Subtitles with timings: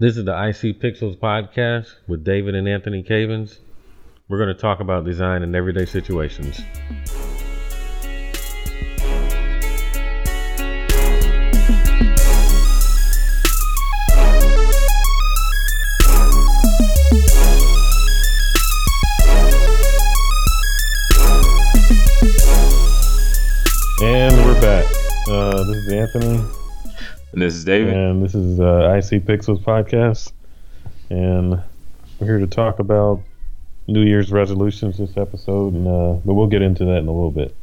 [0.00, 3.58] This is the IC Pixels podcast with David and Anthony Cavins.
[4.30, 6.58] We're going to talk about design in everyday situations.
[24.02, 24.86] And we're back.
[25.28, 26.59] Uh, this is Anthony.
[27.32, 27.94] And this is David.
[27.94, 30.32] And this is uh, IC Pixels podcast.
[31.10, 31.62] And
[32.18, 33.22] we're here to talk about
[33.86, 35.74] New Year's resolutions this episode.
[35.74, 37.54] And, uh, but we'll get into that in a little bit.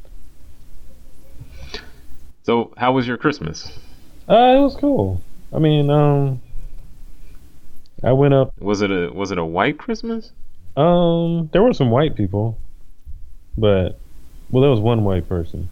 [2.44, 3.68] So, how was your Christmas?
[4.30, 5.22] Uh, it was cool.
[5.54, 6.42] I mean, um,
[8.02, 8.54] I went up.
[8.60, 10.32] Was it a was it a white Christmas?
[10.78, 12.58] Um, there were some white people,
[13.58, 14.00] but
[14.50, 15.70] well, there was one white person.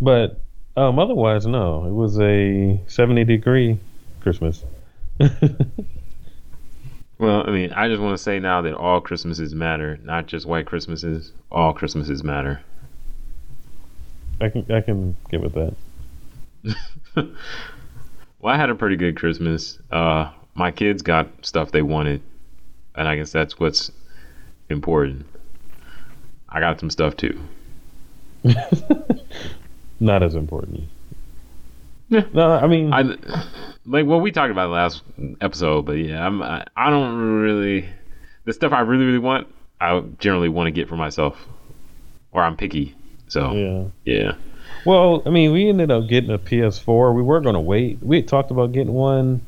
[0.00, 0.40] But
[0.78, 1.86] um, otherwise, no.
[1.86, 3.78] It was a seventy degree
[4.20, 4.64] Christmas.
[7.18, 10.46] Well, I mean, I just want to say now that all Christmases matter, not just
[10.46, 11.32] white Christmases.
[11.50, 12.60] All Christmases matter.
[14.40, 15.74] I can I can get with that.
[18.40, 19.80] Well, I had a pretty good Christmas.
[19.90, 22.22] Uh, my kids got stuff they wanted,
[22.94, 23.90] and I guess that's what's
[24.70, 25.26] important.
[26.48, 27.36] I got some stuff too.
[30.00, 30.84] Not as important.
[32.08, 32.24] Yeah.
[32.32, 33.02] No, I mean, I
[33.84, 35.02] like what we talked about last
[35.40, 37.88] episode, but yeah, I'm I, I don't really
[38.44, 39.46] the stuff I really really want.
[39.80, 41.46] I generally want to get for myself,
[42.32, 42.94] or I'm picky.
[43.28, 43.84] So yeah.
[44.04, 44.32] yeah.
[44.86, 47.14] Well, I mean, we ended up getting a PS4.
[47.14, 47.98] We were going to wait.
[48.00, 49.42] We had talked about getting one,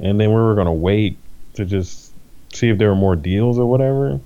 [0.00, 1.18] and then we were going to wait
[1.54, 2.12] to just
[2.52, 4.20] see if there were more deals or whatever.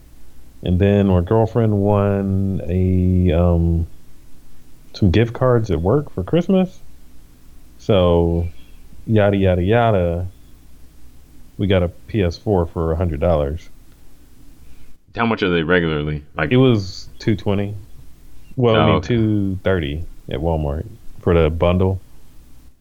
[0.62, 3.86] And then our girlfriend won a um,
[4.94, 6.80] some gift cards at work for Christmas.
[7.78, 8.48] So,
[9.06, 10.27] yada yada yada.
[11.58, 13.68] We got a PS4 for a hundred dollars.
[15.16, 16.24] How much are they regularly?
[16.34, 17.74] Like It was two twenty.
[18.56, 19.08] Well, I Oh, mean okay.
[19.08, 20.86] two thirty at Walmart
[21.20, 22.00] for the bundle.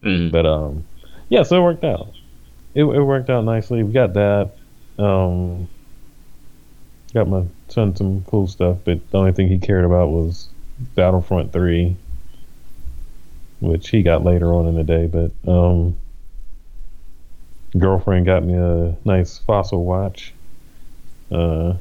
[0.03, 0.85] mm, But um,
[1.29, 2.13] yeah, so it worked out.
[2.75, 3.83] It, it worked out nicely.
[3.83, 4.51] We got that.
[4.97, 5.67] Um,
[7.13, 10.47] got my son some cool stuff, but the only thing he cared about was
[10.95, 11.95] Battlefront Three,
[13.59, 15.07] which he got later on in the day.
[15.07, 15.97] But um,
[17.77, 20.33] girlfriend got me a nice fossil watch.
[21.31, 21.73] Uh,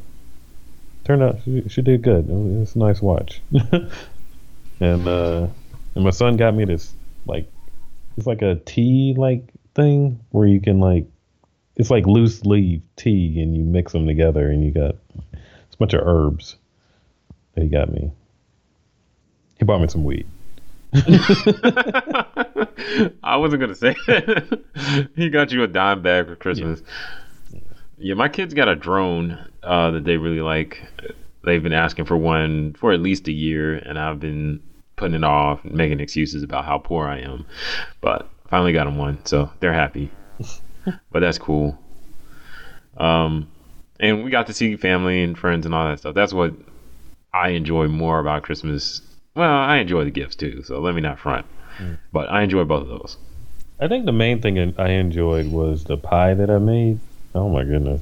[1.05, 2.27] turned out she, she did good.
[2.63, 3.41] It's a nice watch.
[4.81, 5.47] and uh,
[5.95, 6.93] and my son got me this
[7.27, 7.51] like
[8.17, 9.45] it's like a tea like
[9.75, 11.07] thing where you can like
[11.77, 14.97] it's like loose leaf tea and you mix them together and you got
[15.33, 16.57] it's a bunch of herbs
[17.55, 18.11] that he got me.
[19.59, 20.27] He bought me some weed.
[23.23, 23.95] I wasn't gonna say
[25.15, 26.83] he got you a dime bag for Christmas.
[27.99, 28.15] Yeah.
[28.15, 30.83] my kids got a drone uh, that they really like.
[31.45, 34.63] They've been asking for one for at least a year, and I've been
[34.97, 37.47] putting it off, and making excuses about how poor I am.
[38.01, 40.11] But finally got them one, so they're happy.
[41.11, 41.79] but that's cool.
[42.97, 43.49] Um,
[44.01, 46.15] and we got to see family and friends and all that stuff.
[46.15, 46.55] That's what
[47.33, 49.03] I enjoy more about Christmas.
[49.39, 51.47] Well, I enjoy the gifts too, so let me not front.
[51.79, 51.97] Mm.
[52.13, 53.17] But I enjoy both of those.
[53.79, 56.99] I think the main thing I enjoyed was the pie that I made.
[57.37, 58.01] Oh my goodness,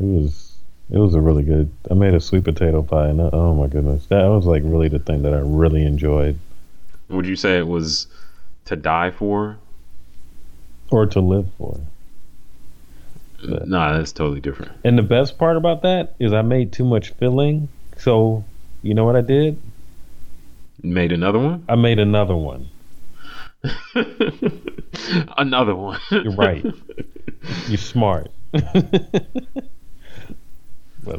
[0.00, 0.56] it was
[0.90, 1.70] it was a really good.
[1.88, 4.98] I made a sweet potato pie, and oh my goodness, that was like really the
[4.98, 6.36] thing that I really enjoyed,
[7.10, 8.08] Would you say it was
[8.64, 9.58] to die for?
[10.90, 11.78] or to live for.
[13.40, 14.72] But- Nah, that's totally different.
[14.82, 17.68] And the best part about that is I made too much filling,
[17.98, 18.44] so
[18.82, 19.60] you know what I did?
[20.84, 21.64] Made another one?
[21.66, 22.68] I made another one.
[25.38, 25.98] another one.
[26.10, 26.62] You're right.
[27.68, 28.30] You're smart.
[28.52, 28.68] but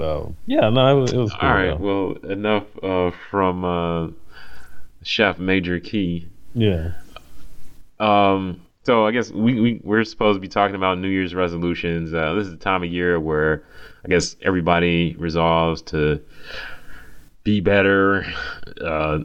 [0.04, 1.50] um, yeah, no, it was, it was cool.
[1.50, 1.80] All right.
[1.80, 2.16] though.
[2.22, 4.10] Well, enough uh, from uh,
[5.02, 6.28] Chef Major Key.
[6.54, 6.92] yeah.
[8.00, 12.14] Um, so I guess we, we we're supposed to be talking about New Year's resolutions.
[12.14, 13.64] Uh, this is the time of year where
[14.04, 16.22] I guess everybody resolves to
[17.44, 18.26] be better,
[18.80, 19.20] uh,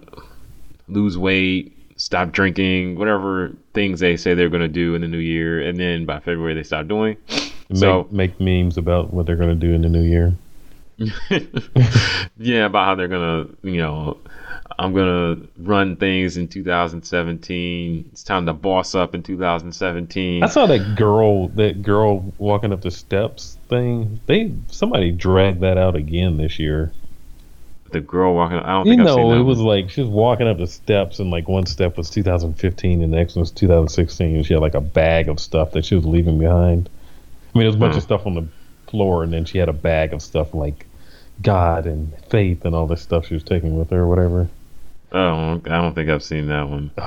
[0.90, 5.18] lose weight, stop drinking, whatever things they say they're going to do in the new
[5.18, 7.16] year, and then by February they stop doing.
[7.28, 10.34] Make, So- make memes about what they're going to do in the new year.
[12.38, 14.18] yeah, about how they're gonna, you know,
[14.78, 18.08] I'm gonna run things in 2017.
[18.12, 20.42] It's time to boss up in 2017.
[20.42, 24.20] I saw that girl, that girl walking up the steps thing.
[24.26, 26.92] They somebody dragged that out again this year.
[27.92, 28.58] The girl walking.
[28.58, 30.66] I don't You think I've seen know, it was like she was walking up the
[30.66, 34.36] steps, and like one step was 2015, and the next one was 2016.
[34.36, 36.88] And she had like a bag of stuff that she was leaving behind.
[37.54, 37.98] I mean, there was a bunch Hmm.
[37.98, 38.46] of stuff on the
[38.88, 40.86] floor, and then she had a bag of stuff like
[41.42, 44.48] God and faith and all this stuff she was taking with her, or whatever.
[45.12, 46.90] Oh, I don't think I've seen that one.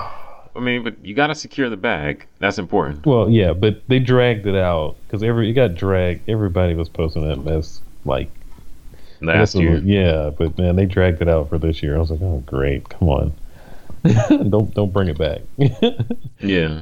[0.56, 2.27] I mean, but you got to secure the bag.
[2.38, 3.06] That's important.
[3.07, 6.29] Well, yeah, but they dragged it out because every it got dragged.
[6.29, 8.29] Everybody was posting that mess like
[9.24, 9.72] Last year.
[9.74, 11.96] was- yeah, but man, they dragged it out for this year.
[11.96, 13.34] I was like, oh great, come on,
[14.50, 15.42] don't don't bring it back.
[16.40, 16.81] Yeah.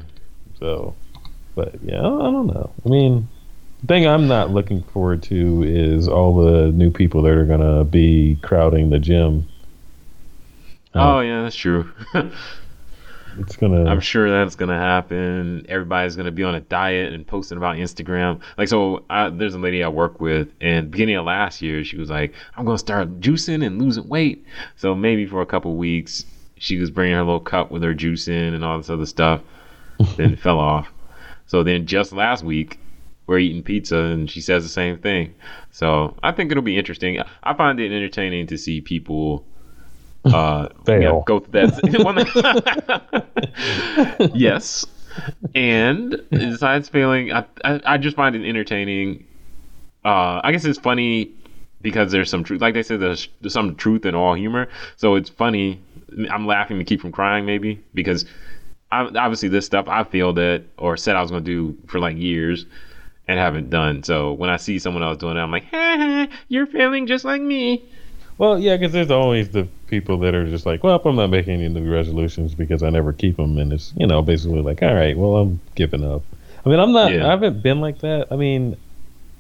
[0.58, 0.96] so,
[1.54, 2.72] but yeah, I don't, I don't know.
[2.84, 3.28] I mean,
[3.82, 7.84] the thing I'm not looking forward to is all the new people that are gonna
[7.84, 9.48] be crowding the gym.
[10.96, 11.92] Oh uh, yeah, that's true.
[13.39, 13.86] It's gonna.
[13.86, 15.66] I'm sure that's gonna happen.
[15.69, 18.42] Everybody's gonna be on a diet and posting about Instagram.
[18.57, 21.98] Like, so I, there's a lady I work with, and beginning of last year, she
[21.98, 24.45] was like, "I'm gonna start juicing and losing weight."
[24.75, 26.25] So maybe for a couple weeks,
[26.57, 29.42] she was bringing her little cup with her juice in and all this other stuff.
[30.18, 30.92] then it fell off.
[31.45, 32.80] So then just last week,
[33.28, 35.33] we're eating pizza, and she says the same thing.
[35.72, 37.19] So I think it'll be interesting.
[37.44, 39.45] I find it entertaining to see people
[40.25, 41.01] uh Fail.
[41.01, 41.71] yeah, go through that
[44.35, 44.85] yes.
[45.56, 49.25] And besides failing I, I i just find it entertaining.
[50.06, 51.31] Uh i guess it's funny
[51.81, 52.62] because there's some truth.
[52.62, 54.68] Like they said there's, there's some truth in all humor.
[54.97, 55.81] So it's funny.
[56.29, 58.25] I'm laughing to keep from crying maybe because
[58.91, 62.00] I, obviously this stuff i failed at or said i was going to do for
[62.00, 62.65] like years
[63.27, 64.03] and haven't done.
[64.03, 67.23] So when i see someone else doing it i'm like ha, ha, you're failing just
[67.23, 67.85] like me
[68.42, 71.62] Well, yeah, because there's always the people that are just like, well, I'm not making
[71.62, 74.96] any new resolutions because I never keep them, and it's you know basically like, all
[74.96, 76.24] right, well, I'm giving up.
[76.66, 77.14] I mean, I'm not.
[77.14, 77.28] Yeah.
[77.28, 78.30] I haven't been like that.
[78.32, 78.78] I mean,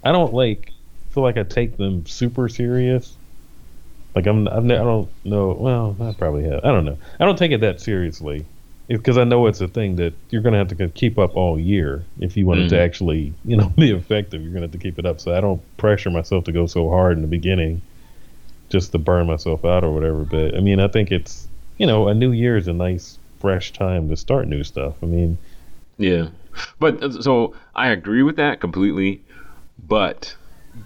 [0.03, 0.71] I don't like
[1.09, 3.17] feel like I take them super serious.
[4.13, 5.57] Like I'm, I've ne- I don't know.
[5.59, 6.63] Well, I probably have.
[6.63, 6.99] I don't know.
[7.19, 8.45] I don't take it that seriously
[8.87, 12.05] because I know it's a thing that you're gonna have to keep up all year
[12.19, 12.85] if you want it to Mhm.
[12.85, 14.43] actually, you know, be effective.
[14.43, 15.19] You're gonna have to keep it up.
[15.19, 17.81] So I don't pressure myself to go so hard in the beginning
[18.71, 20.23] just to burn myself out or whatever.
[20.23, 21.47] But I mean, I think it's
[21.77, 24.95] you know, a new year is a nice fresh time to start new stuff.
[25.01, 25.37] I mean,
[25.97, 26.29] Yeah,
[26.79, 29.21] but uh, so I agree with that completely.
[29.87, 30.35] But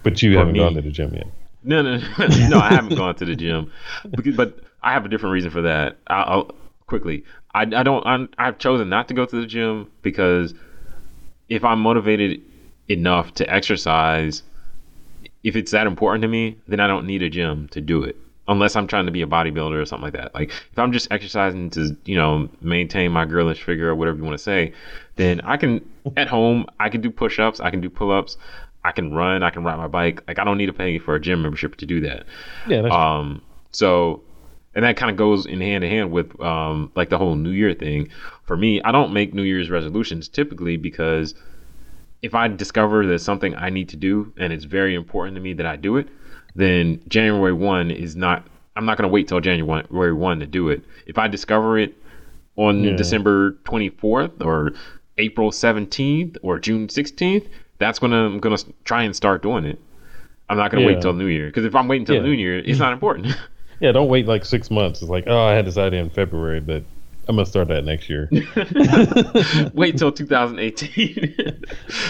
[0.02, 1.26] but you haven't me- gone to the gym yet.
[1.62, 1.96] no, no,
[2.48, 3.70] no, I haven't gone to the gym,
[4.10, 5.98] because, but I have a different reason for that.
[6.06, 6.50] I'll,
[6.86, 7.24] quickly.
[7.54, 8.06] I, I don't.
[8.06, 10.54] I'm, I've chosen not to go to the gym because
[11.48, 12.42] if I'm motivated
[12.88, 14.42] enough to exercise,
[15.46, 18.16] if it's that important to me, then I don't need a gym to do it.
[18.48, 20.34] Unless I'm trying to be a bodybuilder or something like that.
[20.34, 24.24] Like if I'm just exercising to, you know, maintain my girlish figure or whatever you
[24.24, 24.72] want to say,
[25.14, 28.36] then I can at home I can do push-ups, I can do pull-ups,
[28.84, 30.20] I can run, I can ride my bike.
[30.26, 32.26] Like I don't need to pay for a gym membership to do that.
[32.66, 33.40] Yeah, that's Um,
[33.70, 34.22] so,
[34.74, 37.50] and that kind of goes in hand in hand with um, like the whole New
[37.50, 38.08] Year thing.
[38.46, 41.36] For me, I don't make New Year's resolutions typically because
[42.22, 45.52] if I discover there's something I need to do and it's very important to me
[45.54, 46.08] that I do it,
[46.54, 48.46] then January one is not.
[48.74, 50.82] I'm not going to wait till January one to do it.
[51.06, 51.94] If I discover it
[52.56, 52.96] on Yeah.
[52.96, 54.72] December 24th or
[55.18, 57.46] April 17th or June 16th,
[57.78, 59.78] that's when I'm going to try and start doing it.
[60.48, 60.96] I'm not going to Yeah.
[60.96, 62.22] wait till New Year because if I'm waiting till Yeah.
[62.22, 63.34] New Year, it's not important.
[63.80, 63.92] yeah.
[63.92, 65.00] Don't wait like six months.
[65.02, 66.82] It's like, oh, I had this idea in February, but
[67.28, 68.28] I'm gonna start that next year.
[69.74, 71.62] wait till 2018.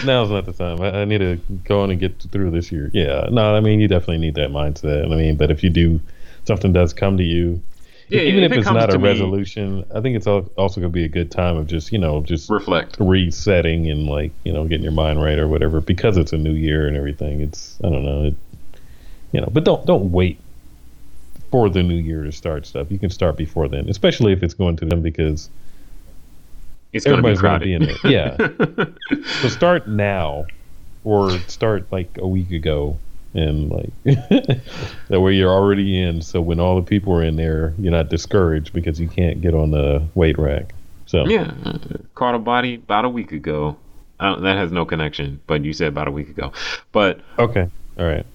[0.05, 0.81] Now's not the time.
[0.81, 2.91] I, I need to go on and get through this year.
[2.93, 5.05] Yeah, no, I mean, you definitely need that mindset.
[5.11, 5.99] I mean, but if you do,
[6.45, 7.61] something does come to you,
[8.09, 10.89] Yeah, even if if, it it's not a me- resolution, I think it's also gonna
[10.89, 12.97] be a good time of just you know just Reflect.
[12.99, 16.53] resetting and like you know getting your mind right or whatever because it's a new
[16.53, 17.41] year and everything.
[17.41, 18.35] It's I don't know, it,
[19.31, 20.39] you know, but don't don't wait
[21.51, 22.91] for the new year to start stuff.
[22.91, 25.49] You can start before then, especially if it's going to them because
[26.93, 27.97] It's going to Everybody's be in it.
[28.03, 28.37] Yeah.
[29.41, 30.45] so start now
[31.03, 32.97] or start like a week ago
[33.33, 37.73] and like that way you're already in so when all the people are in there
[37.77, 40.73] you're not discouraged because you can't get on the weight rack
[41.05, 41.53] so yeah.
[42.15, 43.77] Caught a body about a week ago.
[44.19, 46.51] Uh, that has no connection, but you said about a week ago.
[46.91, 48.25] But okay all right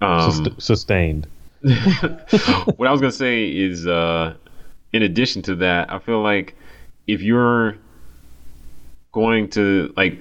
[0.00, 1.26] um, Sust- sustained
[2.76, 4.34] what I was gonna say is, uh,
[4.92, 6.56] in addition to that, I feel like
[7.06, 7.76] if you're
[9.12, 10.18] going to like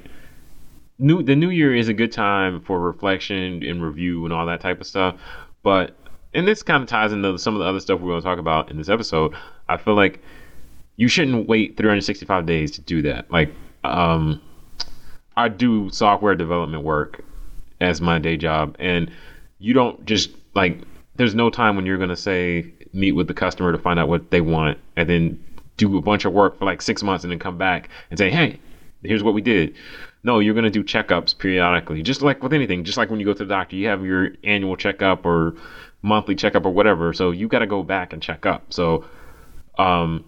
[1.00, 4.62] new the new year is a good time for reflection and review and all that
[4.62, 5.20] type of stuff.
[5.64, 5.96] But
[6.34, 8.72] and this kind of ties into some of the other stuff we're to talk about
[8.72, 9.36] in this episode.
[9.68, 10.22] I feel like
[10.96, 13.30] you shouldn't wait 365 days to do that.
[13.32, 14.42] Like, um,
[15.36, 17.24] I do software development work
[17.82, 19.12] as my day job, and
[19.60, 20.80] you don't just like
[21.16, 24.08] there's no time when you're going to say meet with the customer to find out
[24.08, 25.44] what they want and then
[25.78, 28.30] do a bunch of work for like six months and then come back and say,
[28.30, 28.60] hey,
[29.04, 29.76] here's what we did.
[30.24, 32.84] No, you're going to do checkups periodically, just like with anything.
[32.84, 35.56] Just like when you go to the doctor, you have your annual checkup or
[36.02, 37.14] monthly checkup or whatever.
[37.14, 38.72] So you got to go back and check up.
[38.72, 39.06] So,
[39.78, 40.24] um,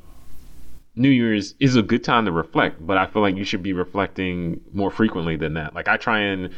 [0.97, 3.73] New Year's is a good time to reflect, but I feel like you should be
[3.73, 5.75] reflecting more frequently than that.
[5.75, 6.49] Like I try and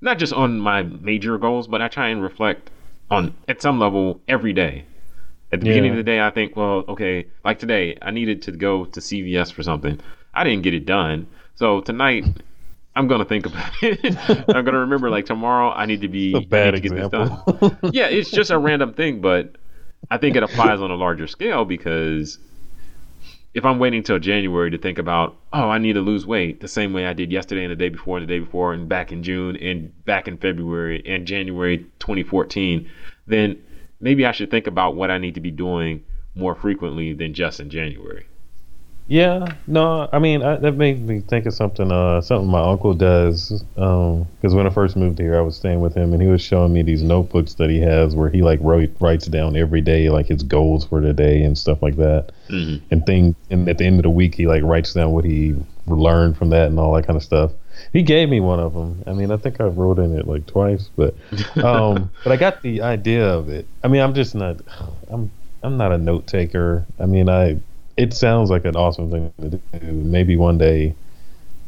[0.00, 2.70] not just on my major goals, but I try and reflect
[3.10, 4.84] on at some level every day.
[5.50, 5.72] At the yeah.
[5.72, 9.00] beginning of the day, I think, well, okay, like today, I needed to go to
[9.00, 9.98] CVS for something.
[10.34, 11.26] I didn't get it done.
[11.54, 12.24] So tonight,
[12.94, 14.16] I'm gonna think about it.
[14.48, 17.76] I'm gonna remember like tomorrow I need to be a bad example.
[17.92, 19.56] yeah, it's just a random thing, but
[20.10, 22.38] I think it applies on a larger scale because
[23.54, 26.68] if I'm waiting till January to think about, oh, I need to lose weight the
[26.68, 29.10] same way I did yesterday and the day before and the day before and back
[29.10, 32.88] in June and back in February and January 2014,
[33.26, 33.60] then
[34.00, 37.58] maybe I should think about what I need to be doing more frequently than just
[37.58, 38.26] in January.
[39.08, 41.90] Yeah, no, I mean I, that made me think of something.
[41.90, 43.64] Uh, something my uncle does.
[43.74, 46.42] Because um, when I first moved here, I was staying with him, and he was
[46.42, 50.10] showing me these notebooks that he has, where he like wrote, writes down every day,
[50.10, 52.32] like his goals for the day and stuff like that.
[52.50, 52.84] Mm-hmm.
[52.90, 55.56] And thing, and at the end of the week, he like writes down what he
[55.86, 57.52] learned from that and all that kind of stuff.
[57.94, 59.02] He gave me one of them.
[59.06, 61.14] I mean, I think I wrote in it like twice, but
[61.64, 63.66] um, but I got the idea of it.
[63.82, 64.58] I mean, I'm just not.
[65.08, 65.30] I'm
[65.62, 66.84] I'm not a note taker.
[67.00, 67.58] I mean, I
[67.98, 69.92] it sounds like an awesome thing to do.
[69.92, 70.94] Maybe one day,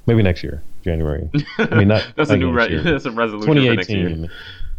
[0.07, 1.29] maybe next year, January.
[1.59, 4.31] I mean, not that's not a new re- that's a resolution 2018,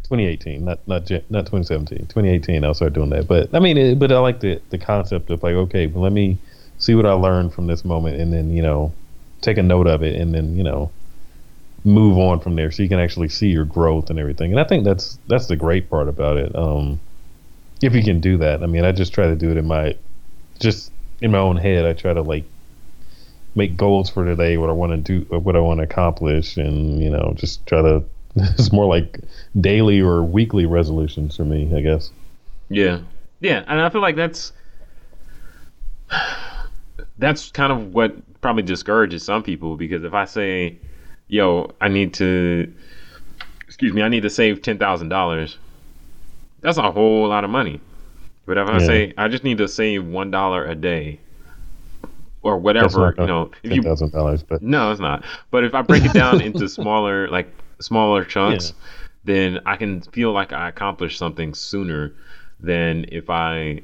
[0.03, 1.99] 2018, not not not 2017.
[2.07, 3.27] 2018, I'll start doing that.
[3.27, 6.13] But I mean, it, but I like the the concept of like, okay, well, let
[6.13, 6.37] me
[6.77, 8.93] see what I learned from this moment, and then you know,
[9.41, 10.89] take a note of it, and then you know,
[11.83, 14.51] move on from there, so you can actually see your growth and everything.
[14.51, 16.55] And I think that's that's the great part about it.
[16.55, 17.01] Um,
[17.81, 19.95] if you can do that, I mean, I just try to do it in my
[20.59, 20.90] just
[21.21, 22.45] in my own head, I try to like
[23.55, 27.01] make goals for today, what I want to do, what I want to accomplish, and
[27.01, 28.03] you know, just try to.
[28.33, 29.19] It's more like
[29.59, 32.11] daily or weekly resolutions for me, I guess.
[32.69, 33.01] Yeah,
[33.41, 34.53] yeah, and I feel like that's
[37.17, 40.77] that's kind of what probably discourages some people because if I say,
[41.27, 42.73] "Yo, I need to,"
[43.65, 45.57] excuse me, I need to save ten thousand dollars.
[46.61, 47.81] That's a whole lot of money.
[48.51, 48.85] But if I yeah.
[48.85, 51.21] say I just need to save one dollar a day,
[52.41, 55.23] or whatever, you know, if you thousand dollars, but no, it's not.
[55.51, 57.47] But if I break it down into smaller, like
[57.79, 58.75] smaller chunks, yeah.
[59.23, 62.11] then I can feel like I accomplished something sooner
[62.59, 63.83] than if I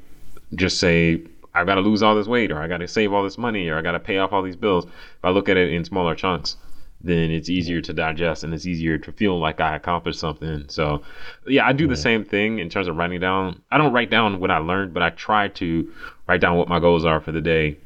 [0.54, 1.22] just say
[1.54, 3.70] I've got to lose all this weight, or I got to save all this money,
[3.70, 4.84] or I got to pay off all these bills.
[4.84, 6.58] If I look at it in smaller chunks,
[7.02, 10.66] then it's easier to digest and it's easier to feel like I accomplished something.
[10.68, 11.04] So,
[11.46, 13.62] yeah, I do the same thing in terms of writing down.
[13.72, 15.92] I don't write down what I learned, but I try to
[16.28, 17.78] write down what my goals are for the day.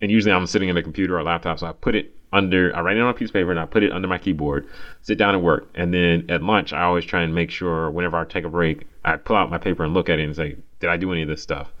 [0.00, 2.82] And usually I'm sitting in a computer or laptop, so I put it under, I
[2.82, 4.68] write it on a piece of paper and I put it under my keyboard,
[5.00, 5.68] sit down and work.
[5.74, 8.86] And then at lunch, I always try and make sure whenever I take a break,
[9.02, 11.22] I pull out my paper and look at it and say, did I do any
[11.22, 11.72] of this stuff?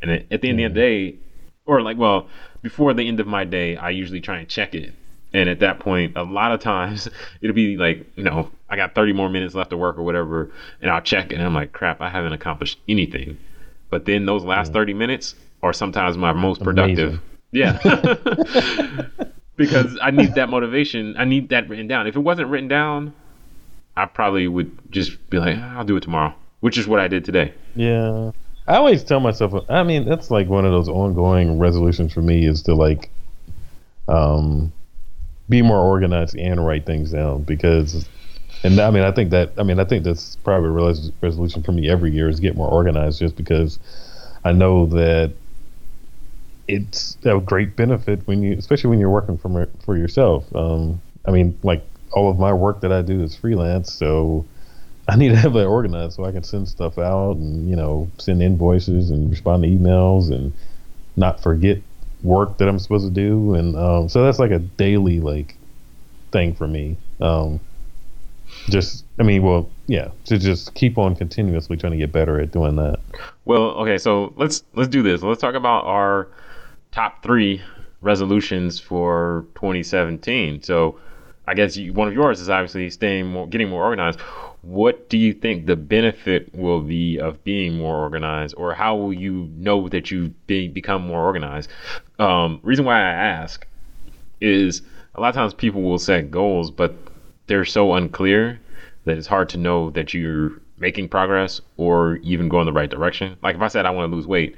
[0.00, 1.16] And at the end of the day,
[1.66, 2.28] or like, well,
[2.62, 4.94] before the end of my day, I usually try and check it
[5.34, 7.08] and at that point, a lot of times
[7.40, 10.50] it'll be like, you know, I got 30 more minutes left to work or whatever,
[10.80, 13.38] and I'll check and I'm like, crap, I haven't accomplished anything.
[13.90, 14.74] But then those last yeah.
[14.80, 17.20] 30 minutes are sometimes my most productive.
[17.20, 17.20] Amazing.
[17.52, 17.78] Yeah.
[19.56, 21.14] because I need that motivation.
[21.18, 22.06] I need that written down.
[22.06, 23.12] If it wasn't written down,
[23.96, 27.24] I probably would just be like, I'll do it tomorrow, which is what I did
[27.24, 27.52] today.
[27.74, 28.32] Yeah.
[28.66, 32.46] I always tell myself, I mean, that's like one of those ongoing resolutions for me
[32.46, 33.10] is to like,
[34.08, 34.72] um,
[35.52, 38.08] be more organized and write things down because
[38.64, 41.62] and I mean I think that I mean I think that's probably a res- resolution
[41.62, 43.78] for me every year is get more organized just because
[44.44, 45.34] I know that
[46.68, 50.44] it's a great benefit when you especially when you're working for for yourself.
[50.56, 54.46] Um, I mean like all of my work that I do is freelance, so
[55.08, 58.10] I need to have that organized so I can send stuff out and you know
[58.18, 60.52] send invoices and respond to emails and
[61.14, 61.78] not forget
[62.22, 65.56] work that I'm supposed to do, and um, so that's like a daily like
[66.30, 66.96] thing for me.
[67.20, 67.60] Um,
[68.68, 72.52] just, I mean, well, yeah, to just keep on continuously trying to get better at
[72.52, 73.00] doing that.
[73.44, 75.22] Well, okay, so let's let's do this.
[75.22, 76.28] Let's talk about our
[76.92, 77.62] top three
[78.00, 80.62] resolutions for 2017.
[80.62, 80.98] So,
[81.46, 84.20] I guess you, one of yours is obviously staying more, getting more organized
[84.62, 89.12] what do you think the benefit will be of being more organized or how will
[89.12, 91.68] you know that you be, become more organized
[92.22, 93.66] um, reason why i ask
[94.40, 94.82] is
[95.14, 96.94] a lot of times people will set goals but
[97.46, 98.60] they're so unclear
[99.04, 103.36] that it's hard to know that you're making progress or even going the right direction.
[103.42, 104.56] Like if I said I want to lose weight,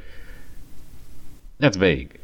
[1.58, 2.18] that's vague.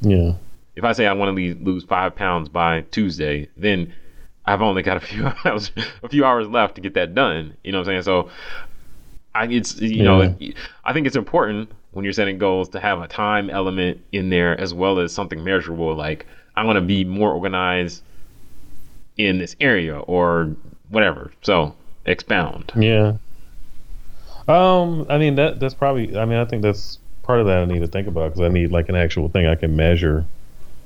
[0.00, 0.34] Yeah.
[0.76, 3.92] If I say I want to lose five pounds by Tuesday, then
[4.44, 7.56] I've only got a few hours, a few hours left to get that done.
[7.64, 8.02] You know what I'm saying?
[8.02, 8.30] So,
[9.34, 10.02] I it's you yeah.
[10.04, 10.36] know
[10.84, 14.58] I think it's important when you're setting goals to have a time element in there
[14.60, 15.96] as well as something measurable.
[15.96, 18.04] Like I want to be more organized
[19.16, 20.54] in this area or
[20.90, 21.32] whatever.
[21.42, 21.74] So
[22.06, 22.70] expound.
[22.76, 23.14] Yeah.
[24.46, 26.16] Um, I mean that that's probably.
[26.16, 28.48] I mean, I think that's part of that I need to think about because I
[28.48, 30.24] need like an actual thing I can measure.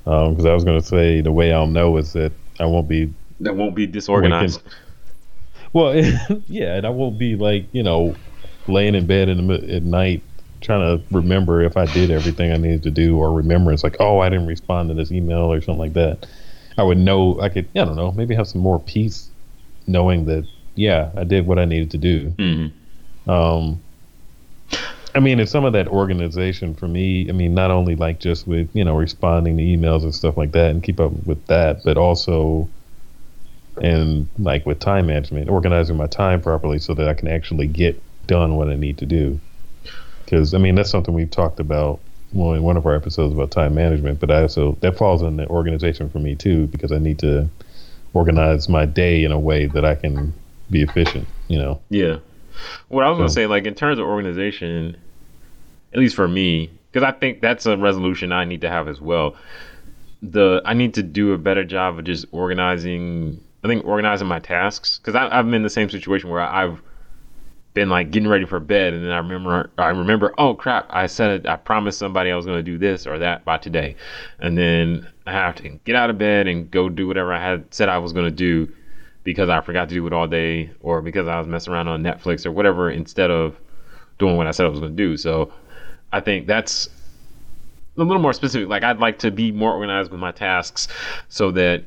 [0.05, 2.89] Because um, I was going to say the way I'll know is that I won't
[2.89, 4.63] be that won't be disorganized.
[5.75, 8.17] Waking, well, yeah, and I won't be like you know
[8.67, 10.23] laying in bed in the, at night
[10.63, 13.97] trying to remember if I did everything I needed to do or remember it's like
[14.01, 16.27] oh I didn't respond to this email or something like that.
[16.79, 19.29] I would know I could I don't know maybe have some more peace
[19.87, 22.31] knowing that yeah I did what I needed to do.
[22.31, 23.31] Mm-hmm.
[23.31, 23.81] Um,
[25.15, 27.29] I mean, it's some of that organization for me.
[27.29, 30.53] I mean, not only like just with you know responding to emails and stuff like
[30.53, 32.69] that, and keep up with that, but also
[33.81, 38.01] and like with time management, organizing my time properly so that I can actually get
[38.27, 39.41] done what I need to do.
[40.33, 42.01] Because I mean, that's something we've talked about
[42.33, 44.19] well in one of our episodes about time management.
[44.19, 47.51] But I also that falls in the organization for me too because I need to
[48.15, 50.33] organize my day in a way that I can
[50.71, 51.29] be efficient.
[51.49, 51.81] You know.
[51.91, 52.17] Yeah.
[52.89, 53.19] What I was so.
[53.19, 54.97] gonna say, like in terms of organization,
[55.93, 59.03] at least for me, because I think that's a resolution I need to have as
[59.03, 59.37] well.
[60.23, 63.39] The I need to do a better job of just organizing.
[63.65, 66.81] I think organizing my tasks because I've been in the same situation where I've
[67.75, 71.07] been like getting ready for bed and then I remember I remember oh crap I
[71.07, 73.97] said it I promised somebody I was going to do this or that by today
[74.41, 77.73] and then I have to get out of bed and go do whatever I had
[77.73, 78.71] said I was going to do
[79.25, 82.03] because I forgot to do it all day or because I was messing around on
[82.03, 83.57] Netflix or whatever instead of
[84.19, 85.17] doing what I said I was going to do.
[85.17, 85.53] So
[86.13, 86.89] I think that's
[87.97, 88.69] a little more specific.
[88.69, 90.89] Like I'd like to be more organized with my tasks
[91.29, 91.85] so that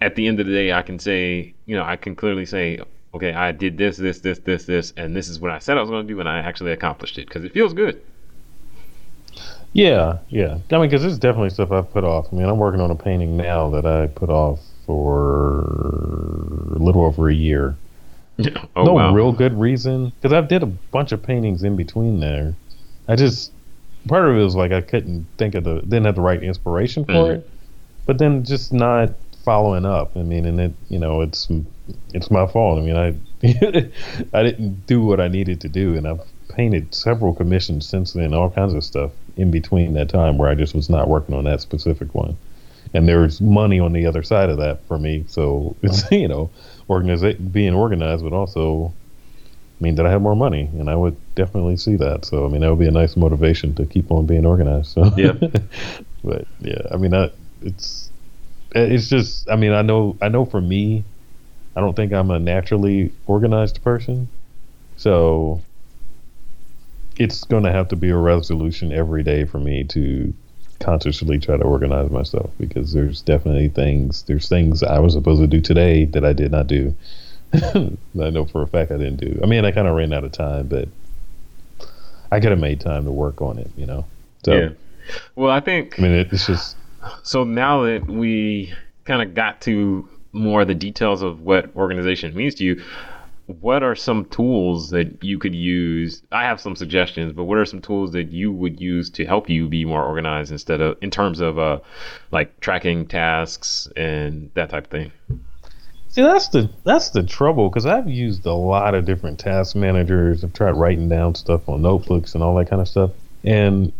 [0.00, 2.80] at the end of the day I can say, you know, I can clearly say,
[3.14, 5.80] okay, I did this, this, this, this, this, and this is what I said I
[5.80, 8.00] was going to do, and I actually accomplished it because it feels good.
[9.72, 10.58] Yeah, yeah.
[10.70, 12.28] I mean, because there's definitely stuff I've put off.
[12.32, 15.60] I mean, I'm working on a painting now that I put off for
[16.74, 17.76] a little over a year.
[18.76, 19.12] oh, no wow.
[19.12, 22.54] real good reason because I did a bunch of paintings in between there.
[23.08, 23.52] I just
[24.06, 27.04] part of it was like I couldn't think of the didn't have the right inspiration
[27.04, 27.40] for mm-hmm.
[27.40, 27.50] it,
[28.06, 29.10] but then just not
[29.44, 30.16] following up.
[30.16, 31.48] I mean, and it you know it's
[32.14, 32.78] it's my fault.
[32.78, 33.08] I mean, I
[34.38, 38.34] I didn't do what I needed to do, and I've painted several commissions since then,
[38.34, 41.44] all kinds of stuff in between that time where I just was not working on
[41.44, 42.36] that specific one
[42.94, 45.24] and there's money on the other side of that for me.
[45.28, 46.50] So it's you know,
[46.88, 48.92] organiza- being organized would also
[49.80, 52.24] mean that I have more money, and I would definitely see that.
[52.24, 54.88] So I mean, that would be a nice motivation to keep on being organized.
[54.92, 55.32] So yeah,
[56.24, 57.30] but yeah, I mean, I,
[57.62, 58.10] it's
[58.72, 61.04] it's just I mean, I know I know for me,
[61.78, 64.28] I don't think I'm a naturally organized person,
[64.96, 65.62] so
[67.16, 70.34] it's going to have to be a resolution every day for me to
[70.80, 75.46] consciously try to organize myself because there's definitely things there's things I was supposed to
[75.46, 76.96] do today that I did not do.
[77.52, 79.38] I know for a fact I didn't do.
[79.40, 80.88] I mean, I kind of ran out of time, but
[82.32, 83.70] I could have made time to work on it.
[83.76, 84.04] You know.
[84.44, 84.68] So, yeah.
[85.36, 85.96] Well, I think.
[85.96, 86.76] I mean, it's just.
[87.22, 92.34] So now that we kind of got to more of the details of what organization
[92.34, 92.82] means to you,
[93.60, 96.22] what are some tools that you could use?
[96.30, 99.48] I have some suggestions, but what are some tools that you would use to help
[99.48, 101.78] you be more organized instead of in terms of uh
[102.30, 105.12] like tracking tasks and that type of thing?
[106.10, 110.44] See, that's the that's the trouble because I've used a lot of different task managers.
[110.44, 113.12] I've tried writing down stuff on notebooks and all that kind of stuff,
[113.44, 113.92] and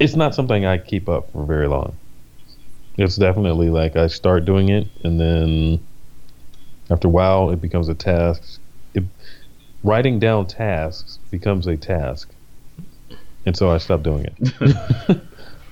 [0.00, 1.96] it's not something I keep up for very long.
[3.00, 5.80] It's definitely like I start doing it and then
[6.90, 8.60] after a while, it becomes a task.
[8.94, 9.04] It,
[9.84, 12.34] writing down tasks becomes a task,
[13.46, 15.20] and so I stopped doing it.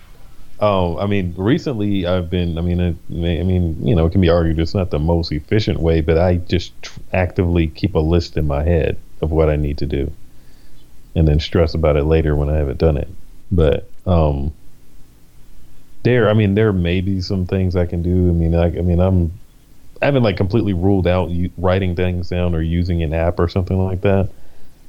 [0.60, 2.56] oh, I mean, recently I've been.
[2.56, 5.32] I mean, I, I mean, you know, it can be argued it's not the most
[5.32, 9.50] efficient way, but I just tr- actively keep a list in my head of what
[9.50, 10.12] I need to do,
[11.16, 13.08] and then stress about it later when I haven't done it.
[13.50, 14.54] But um,
[16.08, 18.30] there, I mean, there may be some things I can do.
[18.30, 19.30] I mean, I, I mean, I'm
[20.00, 23.78] I haven't like completely ruled out writing things down or using an app or something
[23.84, 24.30] like that,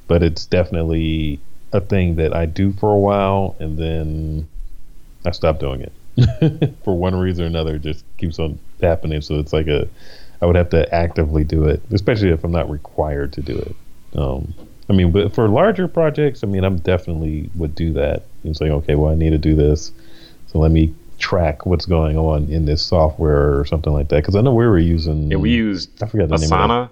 [0.07, 1.41] but it's definitely
[1.73, 4.47] a thing that I do for a while and then
[5.25, 7.75] I stop doing it for one reason or another.
[7.75, 9.19] It just keeps on happening.
[9.19, 9.89] So it's like a
[10.41, 13.75] I would have to actively do it, especially if I'm not required to do it.
[14.17, 14.53] Um,
[14.89, 18.23] I mean, but for larger projects, I mean, I'm definitely would do that.
[18.45, 19.91] It's like, okay, well, I need to do this,
[20.47, 24.17] so let me track what's going on in this software or something like that.
[24.17, 25.29] Because I know we were using.
[25.31, 26.89] Yeah, we used I forget the name of Asana.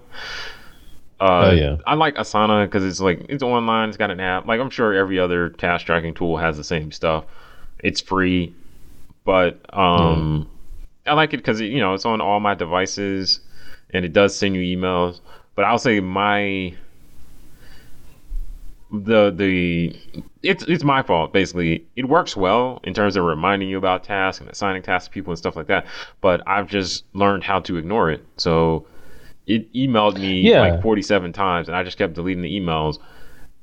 [1.20, 1.76] Uh, Oh, yeah.
[1.84, 3.88] I like Asana because it's like it's online.
[3.88, 4.46] It's got an app.
[4.46, 7.24] Like I'm sure every other task tracking tool has the same stuff.
[7.80, 8.54] It's free,
[9.24, 10.48] but um,
[11.06, 13.40] I like it because you know it's on all my devices,
[13.90, 15.20] and it does send you emails.
[15.56, 16.74] But I'll say my
[18.90, 19.94] the the
[20.42, 21.84] it's it's my fault basically.
[21.96, 25.30] It works well in terms of reminding you about tasks and assigning tasks to people
[25.30, 25.86] and stuff like that.
[26.20, 28.24] But I've just learned how to ignore it.
[28.36, 28.86] So
[29.46, 30.60] it emailed me Yeah.
[30.60, 32.98] like 47 times and I just kept deleting the emails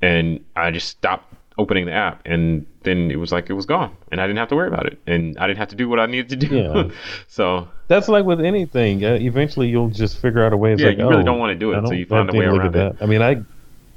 [0.02, 3.96] and I just stopped opening the app and then it was like it was gone
[4.12, 6.00] and I didn't have to worry about it and I didn't have to do what
[6.00, 6.56] I needed to do.
[6.58, 6.90] Yeah.
[7.28, 9.06] so That's like with anything.
[9.06, 10.74] Uh, eventually, you'll just figure out a way.
[10.74, 12.46] It's Yeah, like, you really oh, don't wanna do it, so you find a way
[12.46, 12.98] around that.
[13.02, 13.44] I mean, I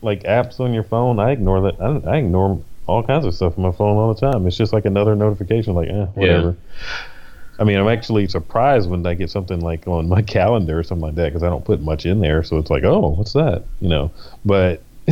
[0.02, 1.18] like apps on your phone.
[1.18, 1.80] I ignore that.
[1.80, 4.46] I, I ignore all kinds of stuff on my phone all the time.
[4.46, 5.74] It's just like another notification.
[5.74, 6.56] Like, eh, whatever.
[7.58, 11.06] I mean, I'm actually surprised when I get something like on my calendar or something
[11.06, 12.42] like that because I don't put much in there.
[12.42, 13.64] So it's like, oh, what's that?
[13.80, 14.10] You know,
[14.44, 14.82] but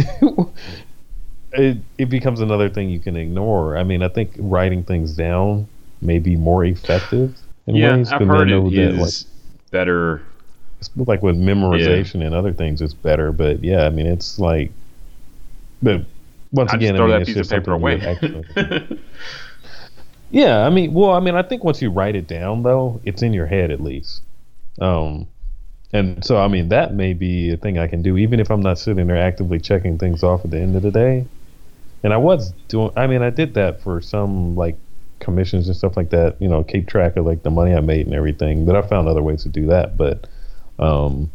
[1.53, 3.77] it it becomes another thing you can ignore.
[3.77, 5.69] I mean, I think writing things down
[6.01, 8.13] may be more effective in yeah, ways.
[8.13, 9.27] I've heard it that, like, is
[9.71, 10.23] better.
[10.81, 13.33] It's like with memorization and other things, it's better.
[13.33, 14.71] But yeah, I mean, it's like,
[15.83, 16.03] but
[16.53, 18.01] once I again, I mean, that it's piece of just paper something away.
[18.07, 19.01] actually-
[20.31, 23.23] yeah, I mean, well, I mean, I think once you write it down, though, it's
[23.23, 24.23] in your head at least.
[24.81, 25.27] Um,
[25.93, 28.61] and so, I mean, that may be a thing I can do, even if I'm
[28.61, 31.25] not sitting there actively checking things off at the end of the day.
[32.03, 34.77] And I was doing, I mean, I did that for some like
[35.21, 38.07] commissions and stuff like that, you know, keep track of like the money I made
[38.07, 38.67] and everything.
[38.67, 39.97] But I found other ways to do that.
[39.97, 40.27] But,
[40.79, 41.31] um,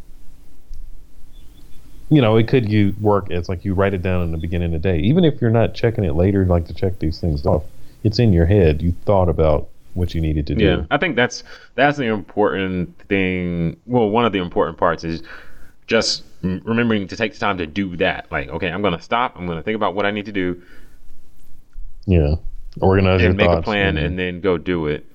[2.10, 4.76] you know, it could you work as like you write it down in the beginning
[4.76, 7.46] of the day, even if you're not checking it later, like to check these things
[7.46, 7.64] off.
[8.04, 8.82] It's in your head.
[8.82, 10.66] You thought about what you needed to do.
[10.66, 11.44] Yeah, I think that's
[11.76, 13.78] that's the important thing.
[13.86, 15.24] Well, one of the important parts is
[15.88, 18.28] just remembering to take the time to do that.
[18.32, 19.38] Like, okay, I'm gonna stop.
[19.38, 20.62] I'm gonna think about what I need to do
[22.06, 22.36] Yeah.
[22.80, 25.06] Organize your and make a thoughts plan, and then go do it.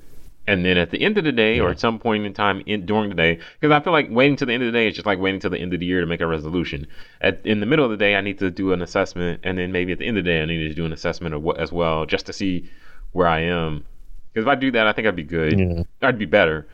[0.49, 2.87] And then at the end of the day, or at some point in time in
[2.87, 4.95] during the day, because I feel like waiting till the end of the day is
[4.95, 6.87] just like waiting till the end of the year to make a resolution.
[7.21, 9.73] At in the middle of the day, I need to do an assessment, and then
[9.73, 11.59] maybe at the end of the day, I need to do an assessment of what,
[11.59, 12.71] as well, just to see
[13.13, 13.85] where I am.
[14.33, 15.59] Because if I do that, I think I'd be good.
[15.59, 15.83] Yeah.
[16.03, 16.69] I'd be better.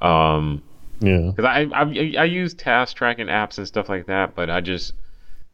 [0.00, 0.62] Um,
[1.00, 1.32] yeah.
[1.34, 4.94] because I, I I use task tracking apps and stuff like that, but I just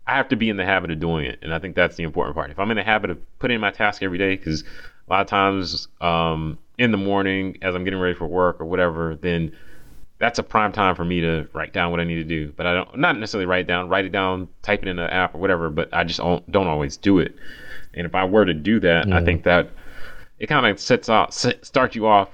[0.07, 2.05] I have to be in the habit of doing it, and I think that's the
[2.05, 2.51] important part.
[2.51, 4.63] If I'm in the habit of putting in my task every day, because
[5.09, 8.65] a lot of times um, in the morning as I'm getting ready for work or
[8.65, 9.53] whatever, then
[10.19, 12.53] that's a prime time for me to write down what I need to do.
[12.57, 15.11] But I don't not necessarily write it down, write it down, type it in an
[15.11, 15.71] app or whatever.
[15.71, 17.35] But I just don't, don't always do it.
[17.95, 19.71] And if I were to do that, I think that
[20.39, 22.29] it kind of sets out set, starts you off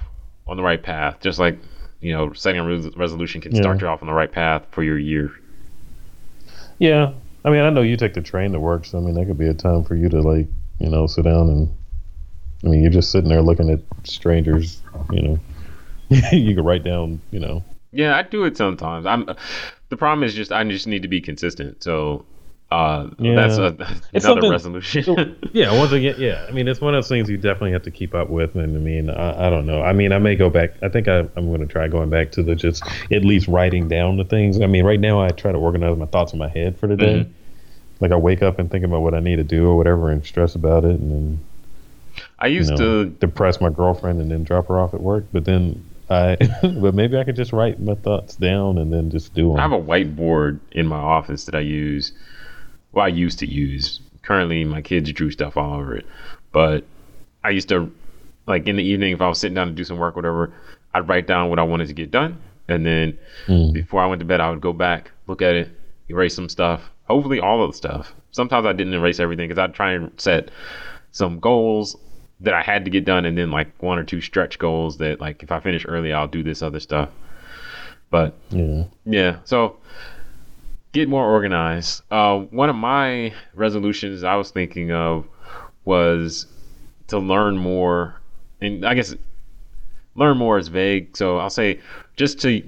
[0.46, 1.56] on the right path, just like
[2.00, 3.82] you know setting a res- resolution can start Yeah.
[3.82, 5.30] you off on the right path for your year.
[6.78, 7.12] Yeah.
[7.44, 9.38] I mean, I know you take the train to work, so I mean, that could
[9.38, 10.46] be a time for you to like,
[10.78, 11.68] you know, sit down and.
[12.64, 14.80] I mean, you're just sitting there looking at strangers.
[15.10, 15.38] You know,
[16.32, 17.20] you can write down.
[17.30, 17.64] You know.
[17.92, 19.04] Yeah, I do it sometimes.
[19.06, 19.26] I'm
[19.90, 21.82] the problem is just I just need to be consistent.
[21.82, 22.24] So
[22.70, 23.34] uh, Yeah.
[23.34, 23.76] that's a,
[24.14, 25.36] It's another resolution.
[25.52, 25.76] Yeah.
[25.78, 26.46] Once again, yeah.
[26.48, 28.74] I mean, it's one of those things you definitely have to keep up with, and
[28.74, 29.82] I mean, I, I don't know.
[29.82, 30.70] I mean, I may go back.
[30.82, 33.88] I think I, I'm going to try going back to the just at least writing
[33.88, 34.58] down the things.
[34.62, 36.96] I mean, right now I try to organize my thoughts in my head for the
[36.96, 37.20] day.
[37.26, 37.30] Mhm.
[38.00, 40.24] Like I wake up and think about what I need to do or whatever, and
[40.24, 41.40] stress about it, and then
[42.42, 45.26] I you used know, to depress my girlfriend and then drop her off at work.
[45.32, 49.32] But then I, but maybe I could just write my thoughts down and then just
[49.32, 49.58] do them.
[49.58, 52.12] I have a whiteboard in my office that I use.
[52.90, 54.00] Well, I used to use.
[54.22, 56.06] Currently, my kids drew stuff all over it.
[56.50, 56.84] But
[57.44, 57.92] I used to,
[58.46, 60.52] like in the evening, if I was sitting down to do some work, whatever,
[60.94, 63.72] I'd write down what I wanted to get done, and then Mm.
[63.72, 65.70] before I went to bed, I would go back, look at it,
[66.08, 66.90] erase some stuff.
[67.04, 68.14] Hopefully, all of the stuff.
[68.32, 70.50] Sometimes I didn't erase everything because I'd try and set
[71.12, 71.96] some goals
[72.42, 75.20] that I had to get done, and then like one or two stretch goals that,
[75.20, 77.08] like, if I finish early, I'll do this other stuff.
[78.10, 78.84] But yeah.
[79.04, 79.78] yeah, so
[80.92, 82.02] get more organized.
[82.10, 85.26] Uh, one of my resolutions I was thinking of
[85.84, 86.46] was
[87.08, 88.20] to learn more,
[88.60, 89.14] and I guess
[90.14, 91.16] learn more is vague.
[91.16, 91.80] So I'll say
[92.16, 92.62] just to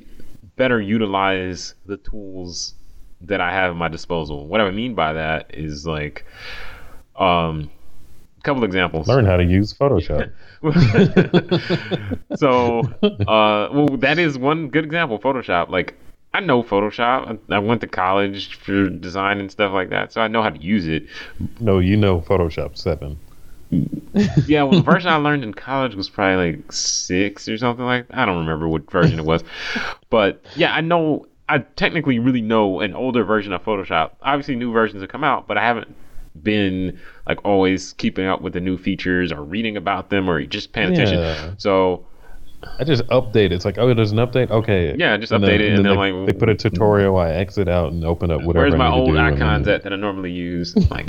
[0.56, 2.74] better utilize the tools
[3.20, 4.46] that I have at my disposal.
[4.46, 6.24] What I mean by that is like,
[7.16, 7.70] um,
[8.44, 9.08] couple examples.
[9.08, 10.30] Learn how to use Photoshop.
[12.36, 15.18] so, uh, well, that is one good example.
[15.18, 15.70] Photoshop.
[15.70, 15.94] Like,
[16.32, 17.38] I know Photoshop.
[17.50, 20.50] I, I went to college for design and stuff like that, so I know how
[20.50, 21.06] to use it.
[21.60, 23.18] No, you know Photoshop seven.
[24.46, 28.08] yeah, well, the version I learned in college was probably like six or something like
[28.08, 28.18] that.
[28.18, 29.42] I don't remember what version it was.
[30.10, 34.12] But yeah, I know I technically really know an older version of Photoshop.
[34.22, 35.94] Obviously new versions have come out, but I haven't
[36.42, 40.72] been like always keeping up with the new features or reading about them or just
[40.72, 41.18] paying attention.
[41.18, 41.54] Yeah.
[41.58, 42.06] So
[42.78, 43.50] I just update.
[43.52, 44.50] It's like, oh, there's an update.
[44.50, 44.94] Okay.
[44.98, 47.16] Yeah, just And update then- it, and and then, they, like, they put a tutorial.
[47.18, 48.64] I exit out and open up whatever.
[48.66, 50.74] where's my old icons then- at that I normally use?
[50.90, 51.08] Like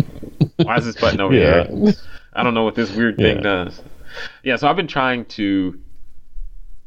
[0.58, 1.68] why is this button over Yeah.
[1.68, 1.94] here?
[2.34, 3.42] I don't know what this weird thing Yeah.
[3.42, 3.82] does.
[4.44, 5.80] Yeah, so I've been trying to,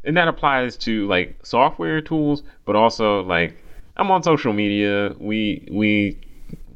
[0.05, 3.57] and that applies to like software tools, but also like
[3.97, 5.15] I'm on social media.
[5.19, 6.19] We we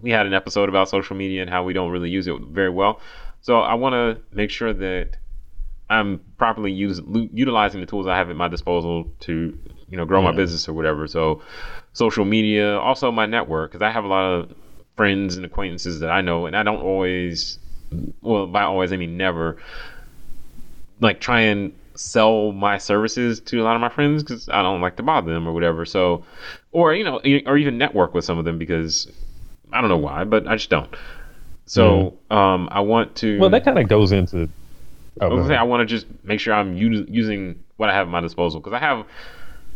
[0.02, 2.70] we had an episode about social media and how we don't really use it very
[2.70, 3.00] well.
[3.40, 5.16] So I want to make sure that
[5.88, 7.00] I'm properly use,
[7.32, 10.72] utilizing the tools I have at my disposal to you know grow my business or
[10.72, 11.06] whatever.
[11.06, 11.42] So
[11.92, 14.54] social media, also my network, because I have a lot of
[14.96, 17.58] friends and acquaintances that I know, and I don't always,
[18.22, 19.58] well, by always I mean never,
[21.00, 24.80] like try and sell my services to a lot of my friends because I don't
[24.80, 25.84] like to bother them or whatever.
[25.84, 26.24] So,
[26.70, 29.12] or you know, or even network with some of them because
[29.72, 30.94] I don't know why, but I just don't.
[31.66, 33.38] So, um, I want to.
[33.38, 34.48] Well, that kind of goes into.
[35.20, 37.62] Oh, I go was gonna say, I want to just make sure I'm u- using
[37.76, 39.06] what I have at my disposal because I have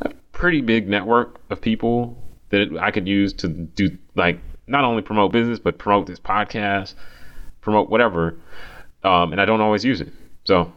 [0.01, 2.17] a pretty big network of people
[2.51, 6.95] that I could use to do like not only promote business but promote this podcast,
[7.61, 8.37] promote whatever,
[9.05, 10.13] um, and I don't always use it.
[10.45, 10.73] So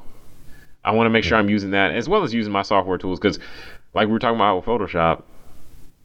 [0.83, 3.19] I want to make sure I'm using that as well as using my software tools
[3.19, 3.39] because,
[3.93, 5.23] like we were talking about with Photoshop,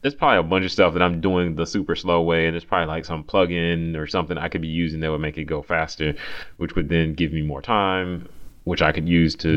[0.05, 2.63] there's probably a bunch of stuff that I'm doing the super slow way, and there's
[2.63, 5.63] probably like some plugin or something I could be using that would make it go
[5.63, 6.13] faster,
[6.57, 8.29] which would then give me more time,
[8.65, 9.49] which I could use to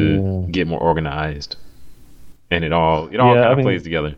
[0.46, 0.50] Yeah.
[0.50, 1.56] get more organized.
[2.50, 4.14] And it all it all Yeah, kind I of mean- plays together.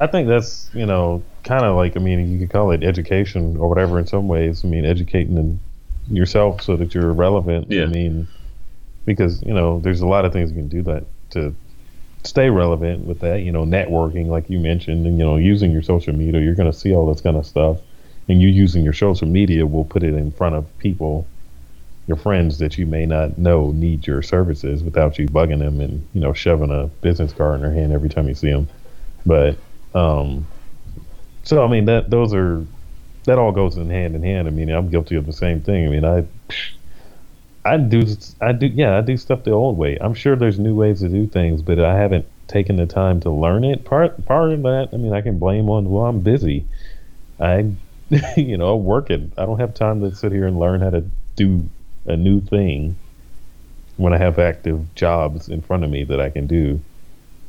[0.00, 3.56] I think that's you know kind of like I mean you could call it education
[3.56, 4.66] or whatever in some ways.
[4.66, 5.60] I mean educating
[6.10, 7.70] yourself so that you're relevant.
[7.70, 7.84] Yeah.
[7.84, 8.28] I mean
[9.06, 11.54] because you know there's a lot of things you can do that to
[12.24, 13.40] stay relevant with that.
[13.40, 16.40] You know networking like you mentioned and you know using your social media.
[16.40, 17.78] You're going to see all this kind of stuff,
[18.28, 21.26] and you using your social media will put it in front of people.
[22.06, 26.06] Your friends that you may not know need your services without you bugging them and
[26.12, 28.68] you know shoving a business card in their hand every time you see them.
[29.24, 29.58] But
[29.94, 30.46] um,
[31.44, 32.66] so I mean that those are
[33.26, 34.48] that all goes in hand in hand.
[34.48, 35.86] I mean I'm guilty of the same thing.
[35.86, 36.26] I mean I
[37.64, 38.02] I do
[38.40, 39.98] I do yeah I do stuff the old way.
[40.00, 43.30] I'm sure there's new ways to do things, but I haven't taken the time to
[43.30, 43.84] learn it.
[43.84, 46.64] Part part of that I mean I can blame on well I'm busy.
[47.38, 47.72] I
[48.36, 49.32] you know working.
[49.36, 51.04] I don't have time to sit here and learn how to
[51.36, 51.68] do
[52.06, 52.96] a new thing
[53.96, 56.80] when I have active jobs in front of me that I can do.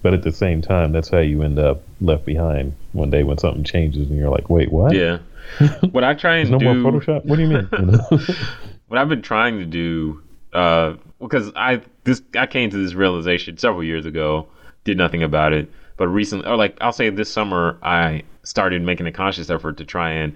[0.01, 3.37] But at the same time, that's how you end up left behind one day when
[3.37, 4.93] something changes and you're like, wait, what?
[4.95, 5.19] Yeah.
[5.91, 7.23] what I try and no do more Photoshop?
[7.25, 7.69] What do you mean?
[8.91, 13.55] What I've been trying to do, uh, because I this I came to this realization
[13.55, 14.47] several years ago,
[14.83, 19.07] did nothing about it, but recently, or like I'll say this summer, I started making
[19.07, 20.35] a conscious effort to try and,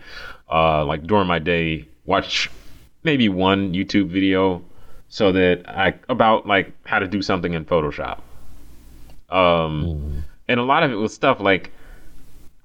[0.49, 2.49] uh, like during my day, watch
[3.03, 4.63] maybe one YouTube video,
[5.09, 8.21] so that I about like how to do something in Photoshop.
[9.29, 11.73] Um, and a lot of it was stuff like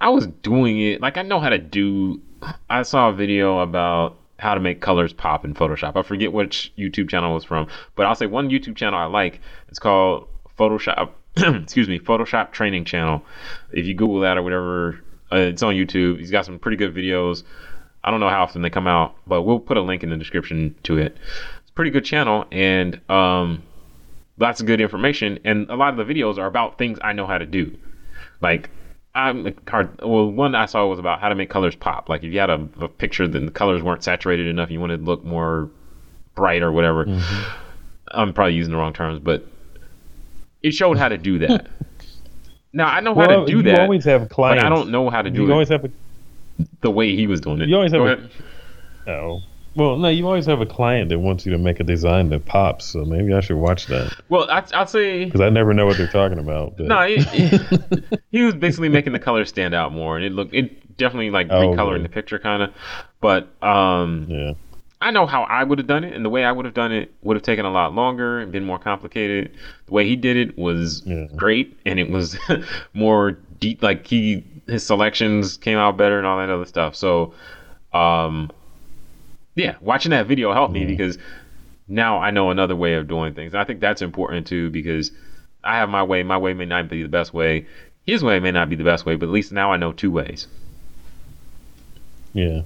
[0.00, 2.20] I was doing it like I know how to do.
[2.68, 5.96] I saw a video about how to make colors pop in Photoshop.
[5.96, 9.04] I forget which YouTube channel it was from, but I'll say one YouTube channel I
[9.04, 9.40] like.
[9.68, 11.10] It's called Photoshop.
[11.36, 13.22] excuse me, Photoshop Training Channel.
[13.72, 15.00] If you Google that or whatever,
[15.30, 16.18] uh, it's on YouTube.
[16.18, 17.44] He's got some pretty good videos.
[18.02, 20.16] I don't know how often they come out, but we'll put a link in the
[20.16, 21.16] description to it.
[21.60, 23.62] It's a pretty good channel, and um,
[24.38, 25.38] lots of good information.
[25.44, 27.76] And a lot of the videos are about things I know how to do.
[28.40, 28.70] Like
[29.14, 30.00] I'm hard.
[30.02, 32.08] Well, one I saw was about how to make colors pop.
[32.08, 34.98] Like if you had a, a picture then the colors weren't saturated enough, you wanted
[34.98, 35.68] to look more
[36.34, 37.06] bright or whatever.
[37.06, 37.50] Mm-hmm.
[38.12, 39.46] I'm probably using the wrong terms, but
[40.62, 41.68] it showed how to do that.
[42.72, 44.62] now I know how to do you that, always have clients.
[44.64, 45.90] I don't know how to do You it always have a
[46.82, 47.68] the way he was doing it.
[47.68, 48.30] You always have Go a- ahead.
[49.08, 49.40] oh.
[49.76, 52.44] Well, no, you always have a client that wants you to make a design that
[52.44, 52.86] pops.
[52.86, 55.96] So maybe I should watch that Well, I, I'll say because I never know what
[55.96, 56.76] they're talking about.
[56.76, 57.00] but- no.
[58.32, 61.48] He, was basically making the colors stand out more, and it looked it definitely like
[61.50, 62.02] Oh, recoloring okay.
[62.04, 62.70] the picture kind of.
[63.20, 64.52] But um, yeah.
[65.00, 66.92] I know how I would have done it, and the way I would have done
[66.92, 69.52] it would have taken a lot longer and been more complicated.
[69.86, 71.26] The way he did it was Yeah.
[71.36, 72.36] great, and it was
[72.94, 73.82] more deep.
[73.82, 76.94] Like he, his selections came out better and all that other stuff.
[76.94, 77.32] So,
[77.92, 78.50] um,
[79.54, 81.18] yeah, watching that video helped me because
[81.88, 83.52] now I know another way of doing things.
[83.52, 85.10] And I think that's important too because
[85.62, 86.22] I have my way.
[86.22, 87.66] My way may not be the best way.
[88.06, 90.10] His way may not be the best way, but at least now I know two
[90.10, 90.46] ways.
[92.32, 92.62] Yeah.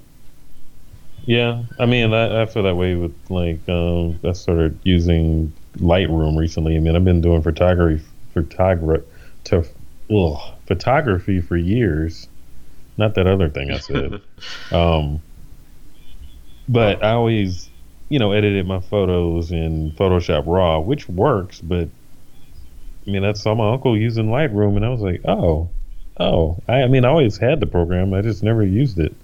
[1.26, 6.38] Yeah, I mean, I, I feel that way with like um, I started using Lightroom
[6.38, 6.76] recently.
[6.76, 9.06] I mean, I've been doing photography, photography,
[9.44, 9.66] to,
[10.14, 12.28] ugh, photography for years.
[12.98, 14.20] Not that other thing I said.
[14.70, 15.22] um,
[16.68, 17.70] but I always,
[18.08, 21.60] you know, edited my photos in Photoshop Raw, which works.
[21.60, 21.88] But
[23.06, 25.68] I mean, I saw my uncle using Lightroom, and I was like, oh,
[26.18, 26.62] oh.
[26.68, 28.14] I, I mean, I always had the program.
[28.14, 29.14] I just never used it.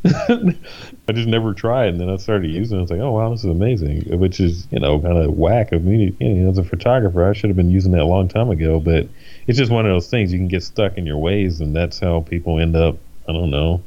[0.04, 2.76] I just never tried, and then I started using.
[2.76, 2.78] it.
[2.78, 5.72] I was like, "Oh wow, this is amazing!" Which is, you know, kind of whack
[5.72, 6.16] of me.
[6.20, 8.78] You know, as a photographer, I should have been using that a long time ago.
[8.78, 9.08] But
[9.48, 11.98] it's just one of those things you can get stuck in your ways, and that's
[11.98, 12.96] how people end up.
[13.28, 13.82] I don't know.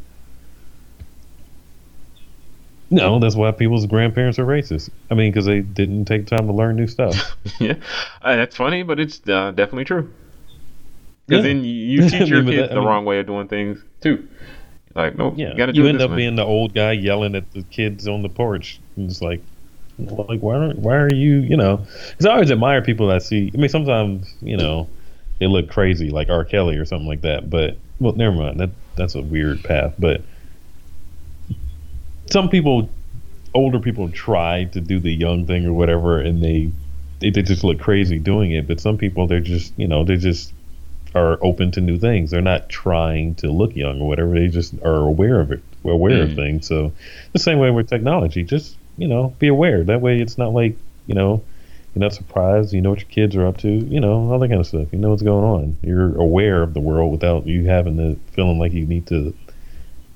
[2.91, 4.89] No, that's why people's grandparents are racist.
[5.09, 7.37] I mean, because they didn't take time to learn new stuff.
[7.59, 7.75] yeah,
[8.21, 10.13] uh, that's funny, but it's uh, definitely true.
[11.25, 11.53] Because yeah.
[11.53, 13.81] then you, you teach your I kids that, the mean, wrong way of doing things
[14.01, 14.27] too.
[14.93, 15.35] Like, nope.
[15.37, 15.53] Yeah.
[15.55, 16.17] You, you end up way.
[16.17, 18.81] being the old guy yelling at the kids on the porch.
[18.97, 19.41] And it's like,
[19.97, 21.85] like why are why are you you know?
[22.09, 23.51] Because I always admire people that see.
[23.53, 24.89] I mean, sometimes you know
[25.39, 26.43] they look crazy like R.
[26.43, 27.49] Kelly or something like that.
[27.49, 28.59] But well, never mind.
[28.59, 29.93] That that's a weird path.
[29.97, 30.21] But
[32.31, 32.89] some people,
[33.53, 36.71] older people, try to do the young thing or whatever, and they
[37.19, 38.67] they, they just look crazy doing it.
[38.67, 40.53] But some people, they're just you know they just
[41.13, 42.31] are open to new things.
[42.31, 44.33] They're not trying to look young or whatever.
[44.33, 46.29] They just are aware of it, aware mm.
[46.29, 46.67] of things.
[46.67, 46.93] So
[47.33, 49.83] the same way with technology, just you know, be aware.
[49.83, 51.43] That way, it's not like you know,
[51.93, 52.73] you're not surprised.
[52.73, 53.69] You know what your kids are up to.
[53.69, 54.87] You know all that kind of stuff.
[54.91, 55.77] You know what's going on.
[55.81, 59.33] You're aware of the world without you having the feeling like you need to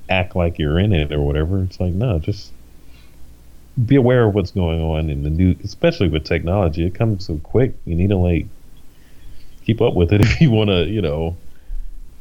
[0.10, 1.64] act like you're in it or whatever.
[1.64, 2.52] It's like no, just
[3.84, 6.86] be aware of what's going on in the new, especially with technology.
[6.86, 7.74] It comes so quick.
[7.86, 8.48] You need to like
[9.66, 11.38] keep up with it if you want to, you know,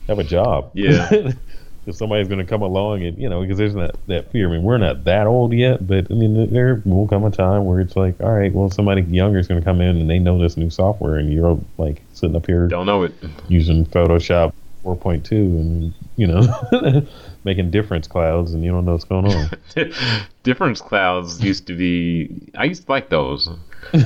[0.06, 0.70] have a job.
[0.74, 1.32] Yeah.
[1.86, 4.48] if somebody's going to come along and you know because there's that that fear.
[4.48, 7.66] I mean, we're not that old yet, but I mean, there will come a time
[7.66, 10.18] where it's like, all right, well, somebody younger is going to come in and they
[10.18, 13.12] know this new software, and you're like sitting up here, don't know it,
[13.48, 14.52] using Photoshop
[14.84, 17.06] 4.2, and you know,
[17.44, 19.50] making difference clouds, and you don't know what's going on.
[20.42, 22.50] difference clouds used to be.
[22.56, 23.48] I used to like those.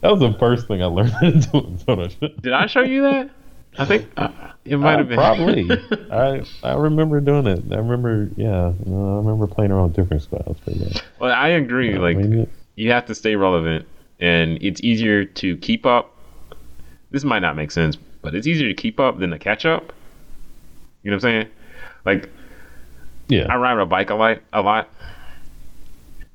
[0.00, 2.42] That was the first thing I learned how to do in Photoshop.
[2.42, 3.30] Did I show you that?
[3.78, 4.28] I think uh,
[4.64, 5.16] it might have been.
[5.16, 5.68] Probably.
[6.12, 7.64] I I remember doing it.
[7.72, 8.72] I remember, yeah.
[8.84, 10.30] No, I remember playing around with.
[10.30, 11.00] But yeah.
[11.18, 11.98] Well, I agree.
[11.98, 12.18] like,
[12.76, 13.86] you have to stay relevant,
[14.20, 16.14] and it's easier to keep up.
[17.10, 19.92] This might not make sense, but it's easier to keep up than to catch up.
[21.02, 21.48] You know what I'm saying?
[22.06, 22.30] Like,
[23.28, 23.46] yeah.
[23.48, 24.38] I ride a bike a lot.
[24.52, 24.88] A lot.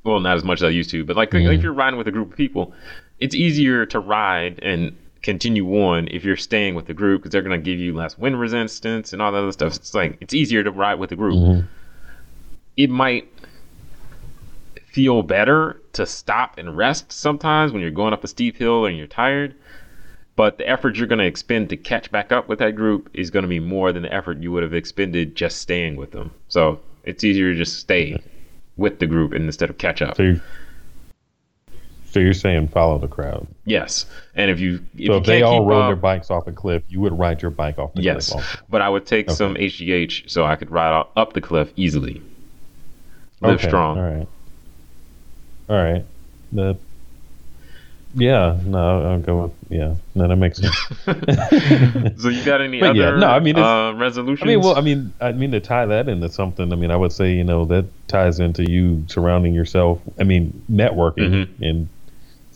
[0.04, 1.52] Well, not as much as I used to, but like, mm-hmm.
[1.52, 2.74] if you're riding with a group of people,
[3.20, 7.42] it's easier to ride and continue on if you're staying with the group because they're
[7.42, 9.76] going to give you less wind resistance and all that other stuff.
[9.76, 11.36] It's like it's easier to ride with a group.
[11.36, 11.68] Mm-hmm.
[12.78, 13.28] It might
[14.86, 18.96] feel better to stop and rest sometimes when you're going up a steep hill and
[18.98, 19.56] you're tired.
[20.40, 23.30] But the effort you're going to expend to catch back up with that group is
[23.30, 26.32] going to be more than the effort you would have expended just staying with them.
[26.48, 28.28] So it's easier to just stay mm-hmm.
[28.78, 30.16] with the group instead of catch up.
[30.16, 30.40] So
[32.06, 33.48] so you're saying follow the crowd?
[33.66, 34.06] Yes.
[34.34, 36.54] And if you if so you if they all rode up, their bikes off a
[36.54, 38.46] cliff, you would ride your bike off the yes, cliff.
[38.50, 39.36] Yes, but I would take okay.
[39.36, 42.22] some HGH so I could ride up the cliff easily.
[43.42, 43.68] Live okay.
[43.68, 43.98] strong.
[43.98, 44.28] All right.
[45.68, 46.06] All right.
[46.54, 46.78] The
[48.16, 49.96] yeah, no, I'll go with yeah.
[50.16, 50.76] No, that makes sense.
[52.22, 54.44] so you got any but other yeah, no, I mean, uh, resolutions?
[54.44, 56.74] I mean, well, I mean, I mean to tie that into something.
[56.74, 60.02] I mean, I would say you know that ties into you surrounding yourself.
[60.20, 61.64] I mean, networking mm-hmm.
[61.64, 61.90] and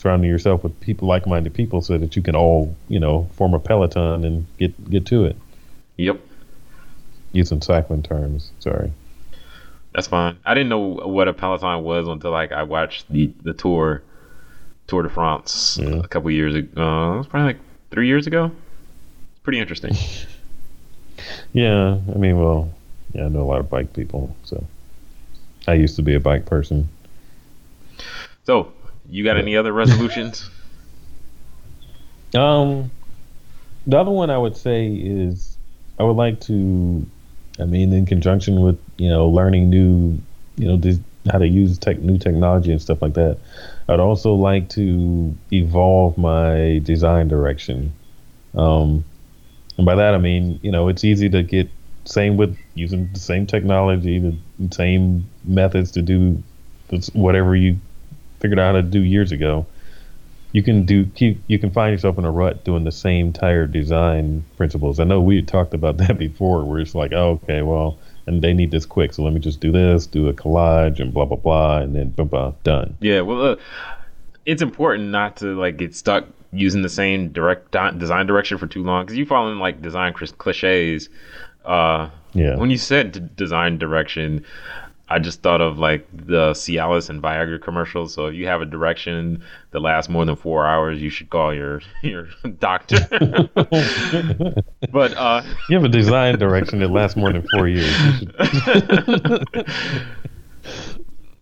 [0.03, 3.59] surrounding yourself with people, like-minded people, so that you can all, you know, form a
[3.59, 5.37] peloton and get get to it.
[5.97, 6.19] Yep.
[7.31, 8.51] Using cycling terms.
[8.59, 8.91] Sorry.
[9.93, 10.37] That's fine.
[10.43, 14.01] I didn't know what a peloton was until like I watched the the tour,
[14.87, 15.99] Tour de France, yeah.
[15.99, 16.81] a couple years ago.
[16.81, 18.45] Uh, it was probably like three years ago.
[19.31, 19.95] It's pretty interesting.
[21.53, 22.73] yeah, I mean, well,
[23.13, 24.65] yeah, I know a lot of bike people, so
[25.67, 26.89] I used to be a bike person.
[28.45, 28.73] So,
[29.09, 30.49] you got any other resolutions?
[32.35, 32.89] Um,
[33.85, 35.57] the other one I would say is
[35.99, 37.05] I would like to,
[37.59, 40.17] I mean, in conjunction with you know learning new,
[40.57, 40.99] you know, this,
[41.31, 43.37] how to use tech, new technology and stuff like that.
[43.87, 47.93] I'd also like to evolve my design direction.
[48.55, 49.03] Um,
[49.77, 51.69] and by that I mean, you know, it's easy to get
[52.05, 54.35] same with using the same technology, the
[54.71, 56.43] same methods to do
[57.13, 57.79] whatever you
[58.39, 59.65] figured out how to do years ago.
[60.51, 63.71] you can do keep you can find yourself in a rut doing the same tired
[63.71, 64.99] design principles.
[64.99, 68.53] I know we talked about that before, where it's like, oh, okay, well, and they
[68.53, 71.37] need this quick, so let me just do this, do a collage, and blah blah
[71.37, 72.97] blah, and then blah blah done.
[72.99, 73.55] Yeah, well, uh,
[74.45, 78.83] it's important not to like get stuck using the same direct design direction for too
[78.83, 81.09] long because you fall in like design cliches.
[81.65, 82.55] Uh, yeah.
[82.57, 84.45] When you said d- design direction,
[85.13, 88.15] I just thought of like the Cialis and Viagra commercials.
[88.15, 91.53] So if you have a direction that lasts more than four hours, you should call
[91.53, 92.97] your your doctor.
[94.91, 98.23] but uh, you have a design direction that lasts more than four years.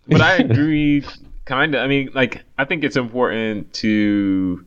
[0.06, 1.02] but I agree,
[1.46, 1.80] kind of.
[1.80, 4.66] I mean, like I think it's important to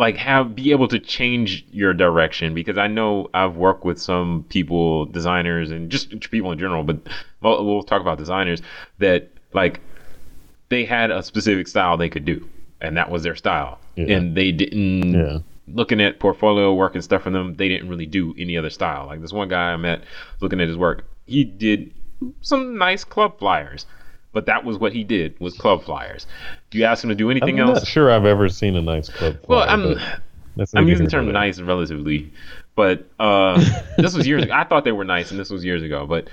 [0.00, 4.46] like have be able to change your direction because I know I've worked with some
[4.48, 7.06] people, designers, and just people in general, but
[7.42, 8.62] we'll, we'll talk about designers
[8.96, 9.80] that like
[10.70, 12.48] they had a specific style they could do,
[12.80, 14.16] and that was their style, yeah.
[14.16, 15.12] and they didn't.
[15.12, 15.38] Yeah.
[15.68, 19.06] Looking at portfolio work and stuff from them, they didn't really do any other style.
[19.06, 20.02] Like this one guy I met,
[20.40, 21.92] looking at his work, he did
[22.40, 23.84] some nice club flyers
[24.32, 26.26] but that was what he did was club flyers.
[26.70, 27.80] Do you ask him to do anything I'm else?
[27.80, 29.44] Not sure, I've ever seen a nice club.
[29.44, 32.32] Flyer, well, I'm I'm using the term nice relatively,
[32.74, 33.60] but uh,
[33.98, 34.44] this was years.
[34.44, 34.52] ago.
[34.54, 36.06] I thought they were nice, and this was years ago.
[36.06, 36.28] But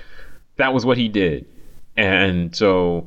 [0.56, 1.46] that was what he did,
[1.96, 3.06] and so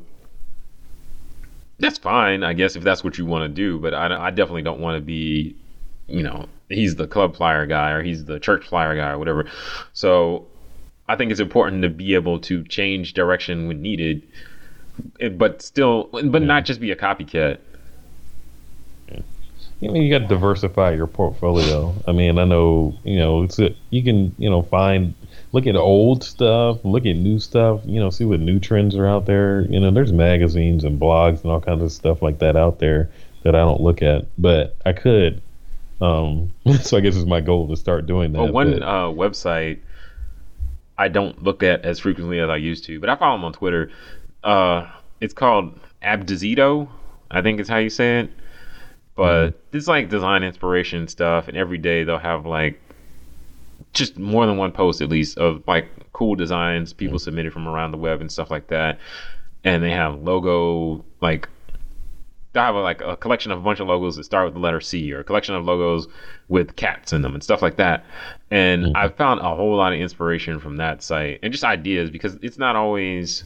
[1.82, 3.78] that's fine, I guess, if that's what you want to do.
[3.78, 5.56] But I, I definitely don't want to be,
[6.06, 9.46] you know, he's the club flyer guy or he's the church flyer guy or whatever.
[9.92, 10.46] So
[11.08, 14.22] I think it's important to be able to change direction when needed
[15.32, 17.58] but still, but not just be a copycat.
[19.10, 21.92] I mean, you got to diversify your portfolio.
[22.06, 25.14] I mean, I know you know it's a, you can you know find
[25.52, 27.80] look at old stuff, look at new stuff.
[27.84, 29.62] You know, see what new trends are out there.
[29.62, 33.10] You know, there's magazines and blogs and all kinds of stuff like that out there
[33.42, 35.42] that I don't look at, but I could.
[36.00, 38.42] Um, so I guess it's my goal to start doing that.
[38.42, 39.80] Well, one but, uh, website
[40.98, 43.52] I don't look at as frequently as I used to, but I follow him on
[43.52, 43.90] Twitter
[44.44, 44.90] uh,
[45.20, 46.88] it's called Abduzeedo.
[47.30, 48.30] I think is how you say it.
[49.14, 49.76] But mm-hmm.
[49.76, 52.80] it's like design inspiration stuff, and every day they'll have like
[53.92, 57.24] just more than one post at least of like cool designs people mm-hmm.
[57.24, 58.98] submitted from around the web and stuff like that.
[59.64, 61.48] And they have logo like
[62.52, 64.60] they have a, like a collection of a bunch of logos that start with the
[64.60, 66.06] letter C or a collection of logos
[66.48, 68.04] with cats in them and stuff like that.
[68.50, 68.96] And mm-hmm.
[68.96, 72.58] I've found a whole lot of inspiration from that site and just ideas because it's
[72.58, 73.44] not always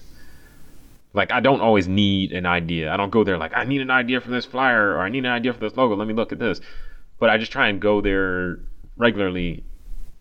[1.12, 2.92] like I don't always need an idea.
[2.92, 5.24] I don't go there like I need an idea for this flyer or I need
[5.24, 5.96] an idea for this logo.
[5.96, 6.60] Let me look at this.
[7.18, 8.58] But I just try and go there
[8.96, 9.64] regularly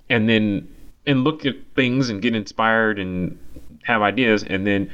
[0.09, 0.67] and then
[1.05, 3.37] and look at things and get inspired and
[3.83, 4.91] have ideas and then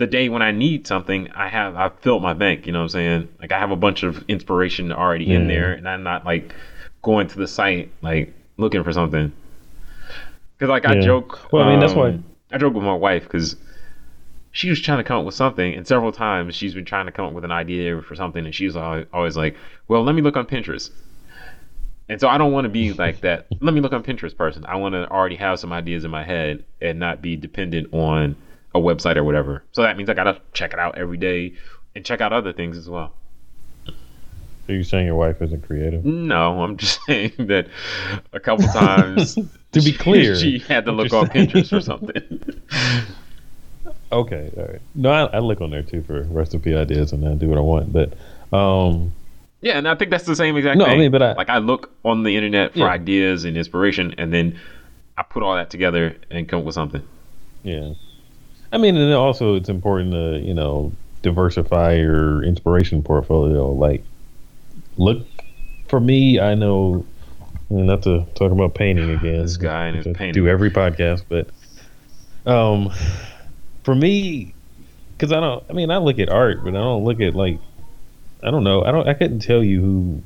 [0.00, 2.84] the day when I need something, I have I've filled my bank, you know what
[2.84, 3.28] I'm saying?
[3.38, 5.36] Like I have a bunch of inspiration already yeah.
[5.36, 6.54] in there and I'm not like
[7.02, 9.32] going to the site like looking for something.
[10.58, 10.92] Cuz like yeah.
[10.92, 13.56] I joke Well, I mean, um, that's why um, I joke with my wife cuz
[14.52, 17.12] she was trying to come up with something, and several times she's been trying to
[17.12, 19.56] come up with an idea for something, and she's always, always like,
[19.88, 20.90] "Well, let me look on Pinterest."
[22.08, 23.46] And so I don't want to be like that.
[23.60, 24.66] Let me look on Pinterest person.
[24.66, 28.34] I want to already have some ideas in my head and not be dependent on
[28.74, 29.62] a website or whatever.
[29.70, 31.54] So that means I gotta check it out every day
[31.94, 33.14] and check out other things as well.
[34.68, 36.04] Are you saying your wife isn't creative?
[36.04, 37.68] No, I'm just saying that
[38.32, 39.34] a couple times.
[39.72, 42.62] to be clear, she, she had to look on Pinterest or something.
[44.12, 44.80] Okay, all right.
[44.94, 47.60] No, I, I, look on there too for recipe ideas and I do what I
[47.60, 47.92] want.
[47.92, 48.14] But
[48.52, 49.12] um,
[49.60, 50.94] yeah, and I think that's the same exact no, thing.
[50.94, 52.86] I mean, but I, like I look on the internet for yeah.
[52.86, 54.58] ideas and inspiration, and then
[55.16, 57.06] I put all that together and come up with something.
[57.62, 57.92] Yeah,
[58.72, 60.92] I mean, and also it's important to you know
[61.22, 63.70] diversify your inspiration portfolio.
[63.70, 64.02] Like,
[64.96, 65.24] look
[65.88, 67.06] for me, I know.
[67.72, 69.42] Not to talk about painting again.
[69.42, 70.32] This guy and his painting.
[70.32, 71.48] Do every podcast, but
[72.50, 72.90] um,
[73.82, 74.54] for me,
[75.12, 75.64] because I don't.
[75.68, 77.58] I mean, I look at art, but I don't look at like.
[78.42, 78.84] I don't know.
[78.84, 79.08] I don't.
[79.08, 80.22] I couldn't tell you who,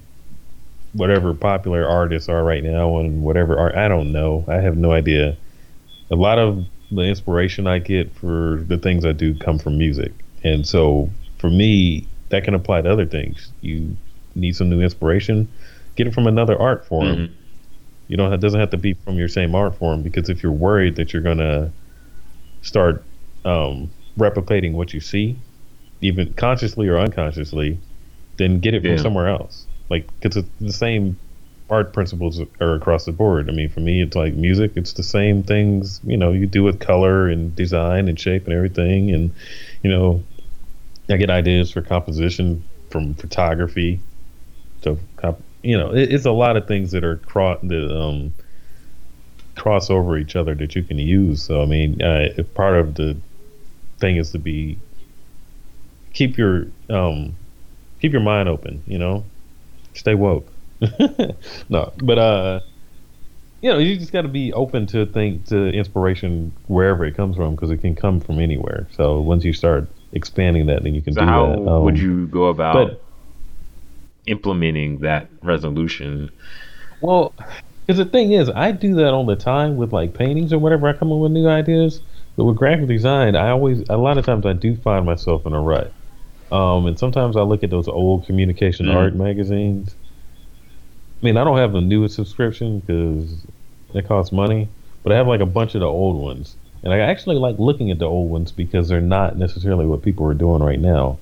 [0.92, 3.74] whatever popular artists are right now and whatever art.
[3.74, 4.44] I don't know.
[4.48, 5.36] I have no idea.
[6.10, 10.12] A lot of the inspiration I get for the things I do come from music,
[10.44, 13.52] and so for me, that can apply to other things.
[13.60, 13.96] You
[14.34, 15.48] need some new inspiration,
[15.96, 17.06] get it from another art form.
[17.06, 17.34] Mm-hmm.
[18.08, 18.32] You don't.
[18.32, 21.12] It doesn't have to be from your same art form because if you're worried that
[21.12, 21.72] you're gonna
[22.62, 23.02] start
[23.44, 25.36] um, replicating what you see,
[26.00, 27.78] even consciously or unconsciously,
[28.36, 29.66] then get it from somewhere else.
[29.90, 31.18] Like, because the same
[31.70, 33.48] art principles are across the board.
[33.48, 34.72] I mean, for me, it's like music.
[34.76, 38.54] It's the same things you know you do with color and design and shape and
[38.54, 39.10] everything.
[39.10, 39.34] And
[39.82, 40.22] you know,
[41.08, 44.00] I get ideas for composition from photography
[44.82, 44.98] to
[45.62, 48.32] you know it, it's a lot of things that are cross that um
[49.56, 51.42] cross over each other that you can use.
[51.42, 53.16] So I mean, uh, part of the
[54.04, 54.78] thing is to be
[56.12, 57.34] keep your um
[58.00, 58.82] keep your mind open.
[58.86, 59.24] You know,
[59.94, 60.46] stay woke.
[61.68, 62.60] no, but uh,
[63.62, 67.36] you know, you just got to be open to think to inspiration wherever it comes
[67.36, 68.86] from because it can come from anywhere.
[68.92, 71.68] So once you start expanding that, then you can so do how that.
[71.68, 73.04] Um, would you go about but-
[74.26, 76.30] implementing that resolution?
[77.00, 77.34] Well,
[77.86, 80.88] because the thing is, I do that all the time with like paintings or whatever.
[80.88, 82.00] I come up with new ideas,
[82.36, 85.52] but with graphic design, I always a lot of times I do find myself in
[85.52, 85.92] a rut.
[86.50, 88.94] Um, and sometimes I look at those old communication Mm.
[88.94, 89.96] art magazines.
[91.22, 93.46] I mean, I don't have the newest subscription because
[93.94, 94.68] it costs money,
[95.02, 97.90] but I have like a bunch of the old ones, and I actually like looking
[97.90, 101.18] at the old ones because they're not necessarily what people are doing right now.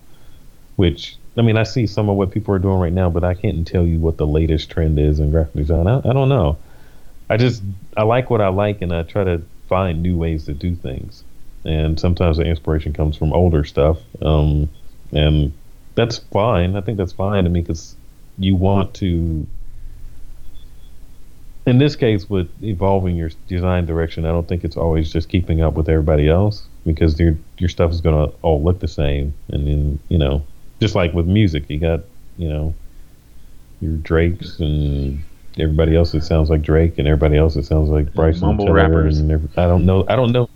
[0.76, 3.34] Which I mean, I see some of what people are doing right now, but I
[3.34, 5.86] can't tell you what the latest trend is in graphic design.
[5.86, 6.58] I, I don't know.
[7.30, 7.62] I just
[7.96, 9.42] I like what I like, and I try to
[9.72, 11.24] find new ways to do things.
[11.64, 14.68] And sometimes the inspiration comes from older stuff, um,
[15.12, 15.50] and
[15.94, 16.76] that's fine.
[16.76, 17.96] I think that's fine I mean, because
[18.38, 19.46] you want to.
[21.64, 25.62] In this case, with evolving your design direction, I don't think it's always just keeping
[25.62, 29.66] up with everybody else because your your stuff is gonna all look the same, and
[29.66, 30.42] then you know
[30.80, 32.00] just like with music, you got
[32.36, 32.74] you know
[33.80, 35.22] your Drakes and
[35.59, 39.18] everybody else it sounds like Drake, and everybody else it sounds like Bryson Mumble rappers.
[39.18, 40.48] and every, I don't know, I don't know,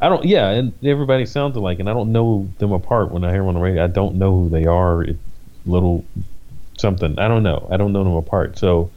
[0.00, 3.30] I don't, yeah, and everybody sounds alike, and I don't know them apart when I
[3.30, 3.84] hear them on the radio.
[3.84, 5.02] I don't know who they are.
[5.02, 5.16] It,
[5.66, 6.04] little
[6.78, 8.58] something, I don't know, I don't know them apart.
[8.58, 8.90] So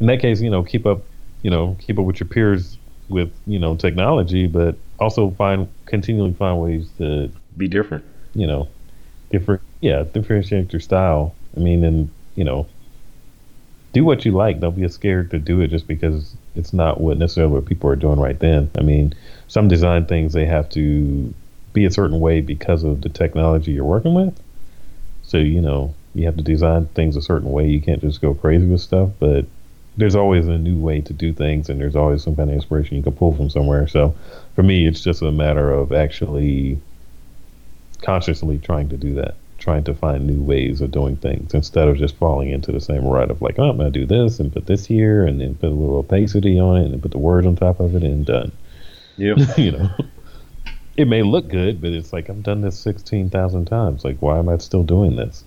[0.00, 1.02] in that case, you know, keep up,
[1.42, 2.76] you know, keep up with your peers
[3.08, 8.04] with you know technology, but also find continually find ways to Be different.
[8.34, 8.68] you know,
[9.30, 11.34] different, yeah, differentiate your style.
[11.56, 12.66] I mean, and you know,
[13.92, 14.60] do what you like.
[14.60, 17.96] Don't be scared to do it just because it's not what necessarily what people are
[17.96, 18.70] doing right then.
[18.76, 19.14] I mean,
[19.48, 21.32] some design things they have to
[21.72, 24.38] be a certain way because of the technology you're working with.
[25.22, 27.68] So you know, you have to design things a certain way.
[27.68, 29.46] You can't just go crazy with stuff, but
[29.96, 32.96] there's always a new way to do things, and there's always some kind of inspiration
[32.96, 33.86] you can pull from somewhere.
[33.88, 34.14] So
[34.54, 36.78] for me, it's just a matter of actually
[38.00, 41.96] consciously trying to do that, trying to find new ways of doing things instead of
[41.96, 44.52] just falling into the same rut of like, oh, I'm going to do this and
[44.52, 47.18] put this here and then put a little opacity on it and then put the
[47.18, 48.50] words on top of it and done.
[49.18, 49.38] Yep.
[49.56, 49.90] you know,
[50.96, 54.04] it may look good, but it's like I've done this 16,000 times.
[54.04, 55.44] Like, why am I still doing this?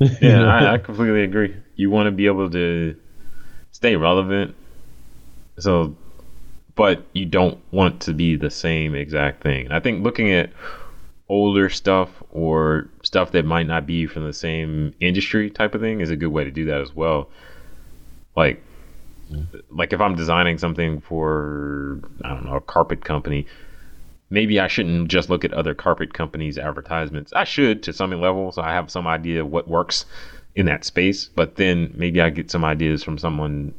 [0.20, 0.44] Yeah.
[0.44, 1.56] I, I completely agree.
[1.74, 2.94] You want to be able to
[3.72, 4.54] stay relevant.
[5.58, 5.96] So,
[6.76, 9.72] but you don't want to be the same exact thing.
[9.72, 10.50] I think looking at
[11.28, 16.00] older stuff or stuff that might not be from the same industry type of thing
[16.00, 17.28] is a good way to do that as well.
[18.36, 18.62] Like,
[19.70, 23.46] like if I'm designing something for I don't know a carpet company,
[24.30, 27.32] maybe I shouldn't just look at other carpet companies' advertisements.
[27.34, 30.06] I should to some level, so I have some idea what works
[30.54, 31.26] in that space.
[31.26, 33.74] But then maybe I get some ideas from someone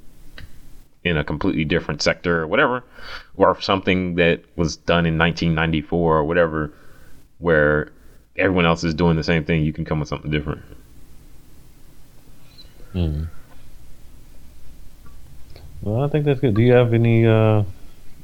[1.03, 2.83] in a completely different sector or whatever,
[3.35, 6.73] or something that was done in 1994 or whatever,
[7.39, 7.91] where
[8.37, 9.63] everyone else is doing the same thing.
[9.63, 10.61] You can come with something different.
[12.93, 13.23] Hmm.
[15.81, 16.55] Well, I think that's good.
[16.55, 17.63] Do you have any uh,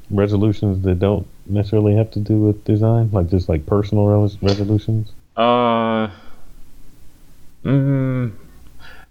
[0.10, 5.12] resolutions that don't necessarily have to do with design, like just like personal res- resolutions?
[5.38, 6.10] Uh,
[7.64, 8.32] mm,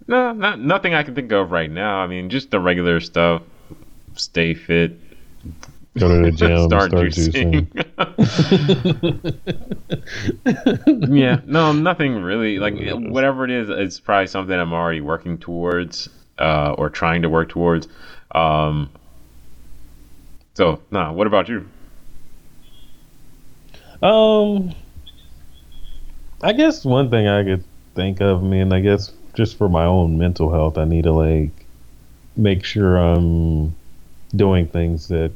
[0.07, 1.99] no, not nothing I can think of right now.
[1.99, 3.43] I mean, just the regular stuff.
[4.15, 4.93] Stay fit.
[5.99, 7.69] Go to the gym, start, start juicing.
[11.17, 12.59] yeah, no, nothing really.
[12.59, 17.29] Like whatever it is, it's probably something I'm already working towards, uh, or trying to
[17.29, 17.87] work towards.
[18.33, 18.91] Um,
[20.55, 21.13] so, nah.
[21.13, 21.69] What about you?
[24.03, 24.75] Um,
[26.43, 27.65] I guess one thing I could
[27.95, 31.13] think of, I mean, I guess just for my own mental health, I need to
[31.13, 31.67] like
[32.37, 33.75] make sure I'm
[34.35, 35.33] doing things that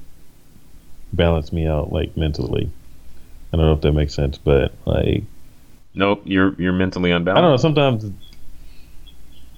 [1.12, 2.70] balance me out, like mentally.
[3.52, 5.24] I don't know if that makes sense, but like
[5.98, 7.38] Nope, you're you're mentally unbalanced.
[7.38, 7.56] I don't know.
[7.56, 8.12] Sometimes,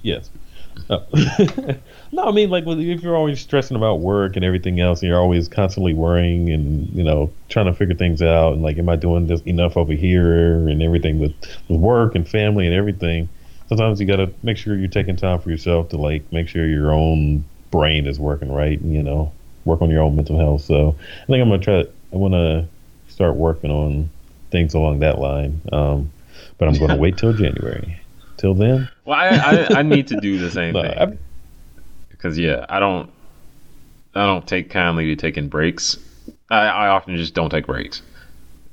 [0.02, 0.30] yes.
[0.88, 1.04] Oh.
[2.12, 5.18] no, I mean, like, if you're always stressing about work and everything else, and you're
[5.18, 8.96] always constantly worrying and you know trying to figure things out, and like, am I
[8.96, 11.34] doing this enough over here and everything with
[11.68, 13.28] with work and family and everything?
[13.68, 16.66] Sometimes you got to make sure you're taking time for yourself to like make sure
[16.66, 19.30] your own brain is working right, and you know,
[19.64, 20.62] work on your own mental health.
[20.62, 21.80] So I think I'm gonna try.
[22.12, 22.66] I want to
[23.08, 24.10] start working on
[24.50, 25.60] things along that line.
[25.72, 26.10] Um,
[26.58, 28.00] but I'm going to wait till January
[28.36, 28.88] till then.
[29.04, 31.18] Well, I I, I need to do the same No, thing
[32.10, 33.10] because yeah, I don't
[34.14, 35.96] I don't take kindly to taking breaks.
[36.50, 38.02] I, I often just don't take breaks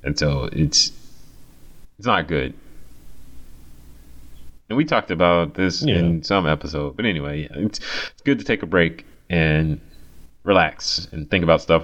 [0.04, 0.92] and so it's
[1.98, 2.54] it's not good.
[4.70, 5.96] And we talked about this Yeah.
[5.96, 9.80] in some episode, but anyway, yeah, it's it's good to take a break and
[10.48, 11.84] relax and think about stuff.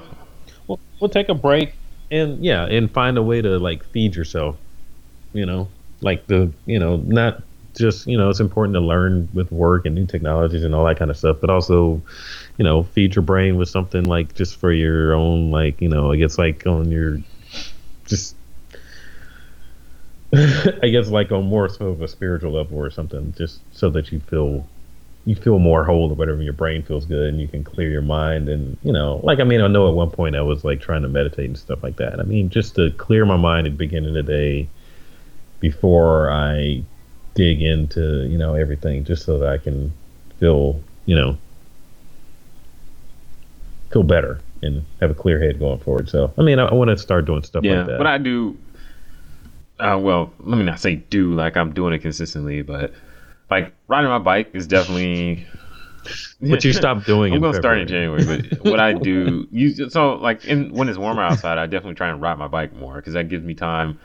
[0.67, 1.75] We'll, we'll take a break
[2.09, 4.55] and yeah, and find a way to like feed yourself.
[5.33, 5.67] You know,
[6.01, 7.43] like the you know not
[7.75, 10.97] just you know it's important to learn with work and new technologies and all that
[10.97, 12.01] kind of stuff, but also
[12.57, 16.11] you know feed your brain with something like just for your own like you know
[16.11, 17.19] I guess like on your
[18.05, 18.35] just.
[20.35, 24.11] I guess like on more so of a spiritual level or something, just so that
[24.11, 24.67] you feel
[25.25, 26.41] you feel more whole or whatever.
[26.41, 28.49] Your brain feels good and you can clear your mind.
[28.49, 31.01] And you know, like I mean, I know at one point I was like trying
[31.03, 32.19] to meditate and stuff like that.
[32.19, 34.67] I mean, just to clear my mind at the beginning of the day
[35.59, 36.83] before I
[37.35, 39.91] dig into you know everything, just so that I can
[40.39, 41.37] feel you know
[43.91, 46.09] feel better and have a clear head going forward.
[46.09, 47.97] So I mean, I, I want to start doing stuff Yeah, like that.
[47.97, 48.57] but I do.
[49.79, 52.93] Uh, well, let me not say do like I'm doing it consistently, but
[53.53, 55.45] like riding my bike is definitely.
[56.41, 57.33] But you stop doing.
[57.33, 60.97] I'm gonna start in January, but what I do, you so like in when it's
[60.97, 63.97] warmer outside, I definitely try and ride my bike more because that gives me time.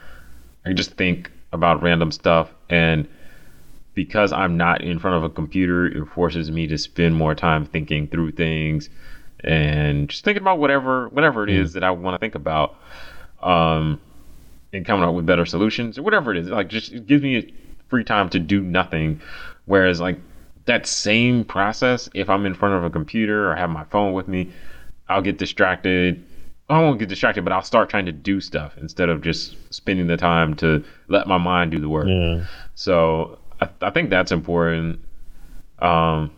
[0.64, 3.08] I can just think about random stuff, and
[3.94, 7.66] because I'm not in front of a computer, it forces me to spend more time
[7.66, 8.88] thinking through things
[9.40, 12.76] and just thinking about whatever whatever it is that I want to think about,
[13.42, 14.00] um,
[14.72, 16.48] and coming up with better solutions or whatever it is.
[16.48, 17.52] Like just it gives me
[17.88, 19.20] free time to do nothing,
[19.66, 20.18] whereas like
[20.66, 24.28] that same process, if I'm in front of a computer or have my phone with
[24.28, 24.52] me,
[25.08, 26.22] I'll get distracted.
[26.68, 30.06] I won't get distracted, but I'll start trying to do stuff instead of just spending
[30.06, 32.06] the time to let my mind do the work.
[32.08, 32.44] Yeah.
[32.74, 35.00] So I, I think that's important.
[35.78, 36.30] Um,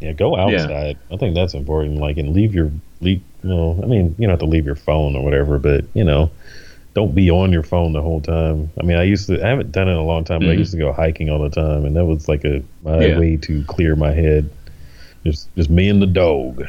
[0.00, 0.42] Yeah, go Yeah.
[0.64, 0.98] outside.
[1.10, 1.96] I think that's important.
[1.96, 2.70] Like, and leave your
[3.00, 3.22] leave.
[3.42, 6.30] Well, I mean, you don't have to leave your phone or whatever, but you know,
[6.96, 8.70] don't be on your phone the whole time.
[8.80, 9.44] I mean, I used to.
[9.44, 10.60] I haven't done it in a long time, but I Mhm.
[10.60, 13.18] used to go hiking all the time, and that was like a my Yeah.
[13.18, 14.48] way to clear my head.
[15.22, 16.64] Just just me and the dog.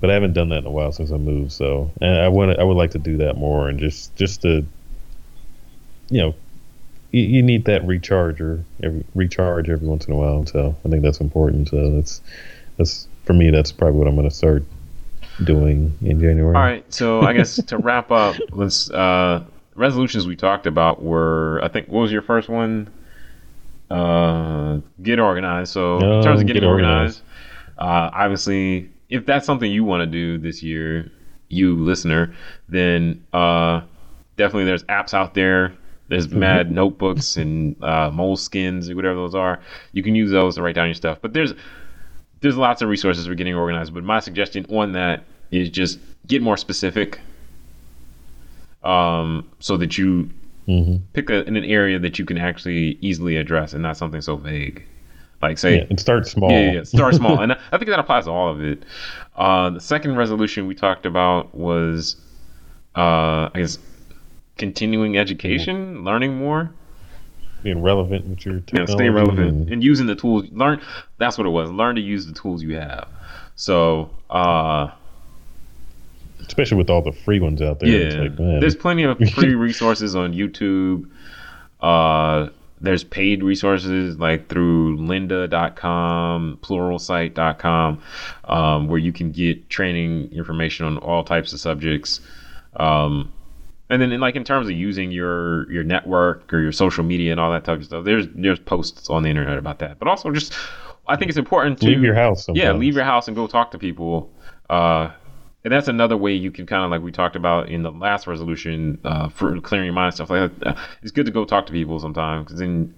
[0.00, 1.50] But I haven't done that in a while since I moved.
[1.50, 2.56] So, and I want.
[2.56, 4.64] I would like to do that more, and just just to,
[6.08, 6.34] you know,
[7.10, 10.46] you, you need that recharger every recharge every once in a while.
[10.46, 11.68] So I think that's important.
[11.68, 12.20] So that's
[12.76, 13.50] that's for me.
[13.50, 14.62] That's probably what I'm going to start
[15.44, 16.54] doing in January.
[16.54, 21.60] all right, so I guess to wrap up, let's uh, resolutions we talked about were
[21.62, 22.90] I think what was your first one?
[23.90, 25.72] Uh, get organized.
[25.72, 27.22] So in terms of getting get organized,
[27.78, 27.78] organized.
[27.78, 31.10] uh, obviously, if that's something you want to do this year,
[31.48, 32.34] you listener,
[32.68, 33.82] then uh,
[34.36, 35.74] definitely there's apps out there.
[36.08, 39.60] There's mad notebooks and uh, moleskins or whatever those are.
[39.92, 41.18] You can use those to write down your stuff.
[41.22, 41.54] But there's
[42.42, 43.94] there's lots of resources for getting organized.
[43.94, 47.20] But my suggestion on that is just get more specific,
[48.82, 50.30] um, so that you
[50.66, 54.22] hmm pick a, in an area that you can actually easily address and not something
[54.22, 54.84] so vague.
[55.42, 56.50] Like say, Yeah, and start small.
[56.50, 56.84] yeah, yeah, yeah.
[56.84, 58.84] Start small, and I think that applies to all of it.
[59.36, 62.16] Uh, the second resolution we talked about was,
[62.96, 63.78] uh, I guess,
[64.58, 66.72] continuing education, learning more,
[67.62, 68.92] Being relevant with your technology.
[68.92, 70.46] stay relevant, and- and using the tools.
[70.52, 70.80] Learn.
[71.18, 71.70] That's what it was.
[71.70, 73.08] Learn to use the tools you have.
[73.54, 74.88] So, uh,
[76.46, 77.88] especially with all the free ones out there.
[77.88, 81.06] It's yeah, like, there's plenty of free resources on YouTube.
[81.80, 82.48] Uh,
[82.80, 88.02] there's paid resources like through lynda.com, pluralsight.com,
[88.44, 92.20] um, where you can get training information on all types of subjects.
[92.76, 93.32] Um,
[93.92, 97.30] and then, in, like in terms of using your your network or your social media
[97.30, 99.98] and all that type of stuff, there's there's posts on the internet about that.
[99.98, 100.54] But also, just
[101.06, 102.48] I think it's important to leave your house.
[102.54, 104.30] yeah, leave your house and go talk to people.
[104.70, 105.10] Uh,
[105.64, 108.26] and that's another way you can kind of like we talked about in the last
[108.26, 110.66] resolution uh, for clearing your mind and stuff like that.
[110.66, 112.92] Uh, It's good to go talk to people sometimes because then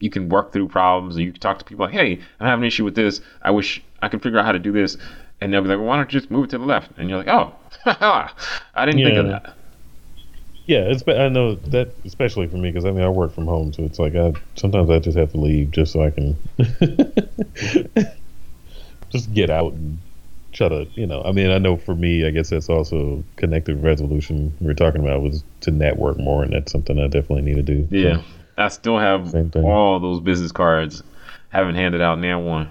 [0.00, 2.58] you can work through problems and you can talk to people like, hey, I have
[2.60, 3.20] an issue with this.
[3.42, 4.96] I wish I could figure out how to do this.
[5.40, 6.92] And they'll be like, well, why don't you just move it to the left?
[6.96, 9.54] And you're like, oh, I didn't think of that.
[10.68, 11.02] Yeah, it's.
[11.08, 13.98] I know that especially for me because I mean I work from home, so it's
[13.98, 16.36] like I sometimes I just have to leave just so I can
[19.10, 19.98] just get out and
[20.52, 21.22] try to you know.
[21.22, 25.00] I mean I know for me, I guess that's also connected resolution we were talking
[25.00, 27.88] about was to network more, and that's something I definitely need to do.
[27.88, 28.22] So, Yeah.
[28.58, 31.02] I still have all those business cards.
[31.48, 32.68] Haven't handed out now one.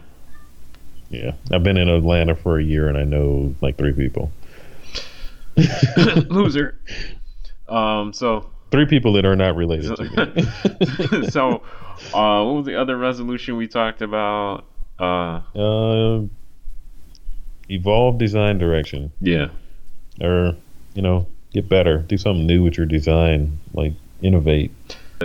[1.10, 1.32] yeah.
[1.52, 4.32] I've been in Atlanta for a year, and I know like three people.
[6.30, 6.76] loser.
[7.70, 11.30] Um, so three people that are not related to me.
[11.30, 11.62] so,
[12.14, 14.66] uh, what was the other resolution we talked about?
[15.00, 16.22] Uh, uh,
[17.70, 19.12] evolve design direction.
[19.22, 19.50] Yeah.
[20.22, 20.56] Or,
[20.94, 22.00] you know, get better.
[22.00, 23.60] Do something new with your design.
[23.74, 24.72] Like innovate.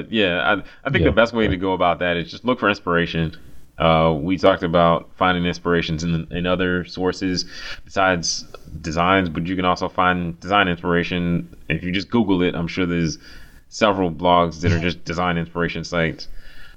[0.09, 0.53] Yeah, I,
[0.87, 1.11] I think yeah.
[1.11, 3.37] the best way to go about that is just look for inspiration.
[3.79, 7.47] Uh, we talked about finding inspirations in, in other sources
[7.85, 8.45] besides
[8.81, 11.57] designs, but you can also find design inspiration.
[11.69, 13.19] If you just Google it, I'm sure there's
[13.69, 16.29] several blogs that are just design inspiration sites,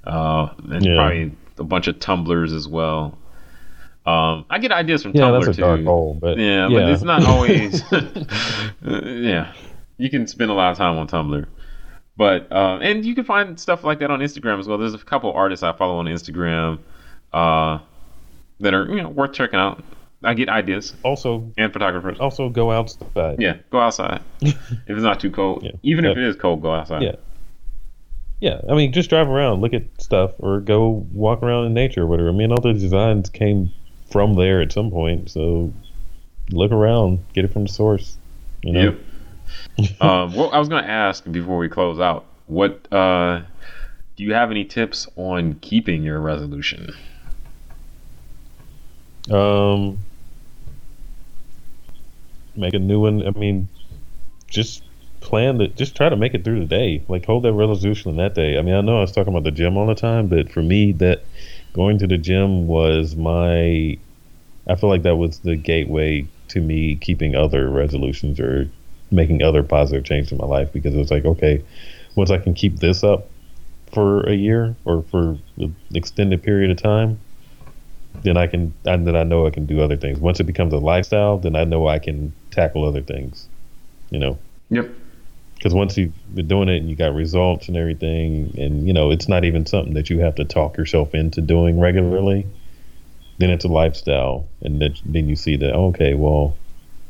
[0.04, 0.96] uh, and yeah.
[0.96, 3.18] probably a bunch of Tumblrs as well.
[4.06, 5.66] Um, I get ideas from yeah, Tumblr that's a too.
[5.66, 7.82] Dark hole, but yeah, yeah, but it's not always.
[8.82, 9.52] yeah,
[9.98, 11.46] you can spend a lot of time on Tumblr,
[12.16, 14.78] but uh, and you can find stuff like that on Instagram as well.
[14.78, 16.78] There's a couple artists I follow on Instagram
[17.32, 17.78] uh,
[18.60, 19.84] that are you know worth checking out.
[20.24, 20.94] I get ideas.
[21.02, 22.18] Also, and photographers.
[22.18, 23.40] Also, go outside.
[23.40, 24.22] Yeah, go outside.
[24.40, 24.56] if
[24.88, 25.72] it's not too cold, yeah.
[25.82, 27.02] even if it is cold, go outside.
[27.02, 27.16] Yeah.
[28.38, 32.02] Yeah, I mean, just drive around, look at stuff, or go walk around in nature,
[32.02, 32.28] or whatever.
[32.28, 33.72] I mean, all the designs came
[34.10, 35.72] from there at some point, so
[36.50, 38.18] look around, get it from the source.
[38.62, 38.82] You know.
[38.82, 38.98] Yep.
[40.00, 42.26] um, well, I was going to ask before we close out.
[42.46, 43.42] What uh,
[44.16, 46.94] do you have any tips on keeping your resolution?
[49.30, 49.98] Um,
[52.54, 53.26] make a new one.
[53.26, 53.68] I mean,
[54.48, 54.82] just
[55.20, 57.02] plan to just try to make it through the day.
[57.08, 58.58] Like hold that resolution in that day.
[58.58, 60.62] I mean, I know I was talking about the gym all the time, but for
[60.62, 61.24] me, that
[61.74, 63.98] going to the gym was my.
[64.68, 68.70] I feel like that was the gateway to me keeping other resolutions or
[69.10, 71.62] making other positive change in my life because it was like, okay,
[72.14, 73.28] once I can keep this up
[73.92, 77.20] for a year or for an extended period of time,
[78.22, 80.18] then I can, and then I know I can do other things.
[80.18, 83.48] Once it becomes a lifestyle, then I know I can tackle other things.
[84.10, 84.38] You know.
[84.70, 84.90] Yep.
[85.54, 89.10] Because once you've been doing it and you got results and everything, and you know
[89.10, 92.46] it's not even something that you have to talk yourself into doing regularly,
[93.38, 96.56] then it's a lifestyle, and that, then you see that okay, well,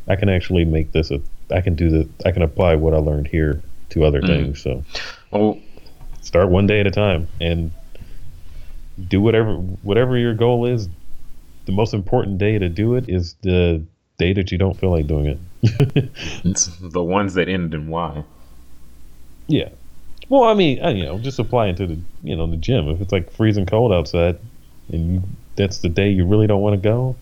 [0.09, 1.21] I can actually make this a,
[1.51, 4.27] I can do the, I can apply what I learned here to other mm.
[4.27, 4.63] things.
[4.63, 4.85] So,
[5.31, 5.59] well,
[6.23, 7.71] start one day at a time and
[9.09, 10.89] do whatever whatever your goal is.
[11.67, 13.83] The most important day to do it is the
[14.19, 15.39] day that you don't feel like doing it.
[16.45, 18.25] it's the ones that end in Y.
[19.49, 19.71] Yeah.
[20.29, 22.89] Well, I mean, you know, just apply it to the you know the gym.
[22.89, 24.39] If it's like freezing cold outside,
[24.89, 25.23] and you,
[25.57, 27.17] that's the day you really don't want to go,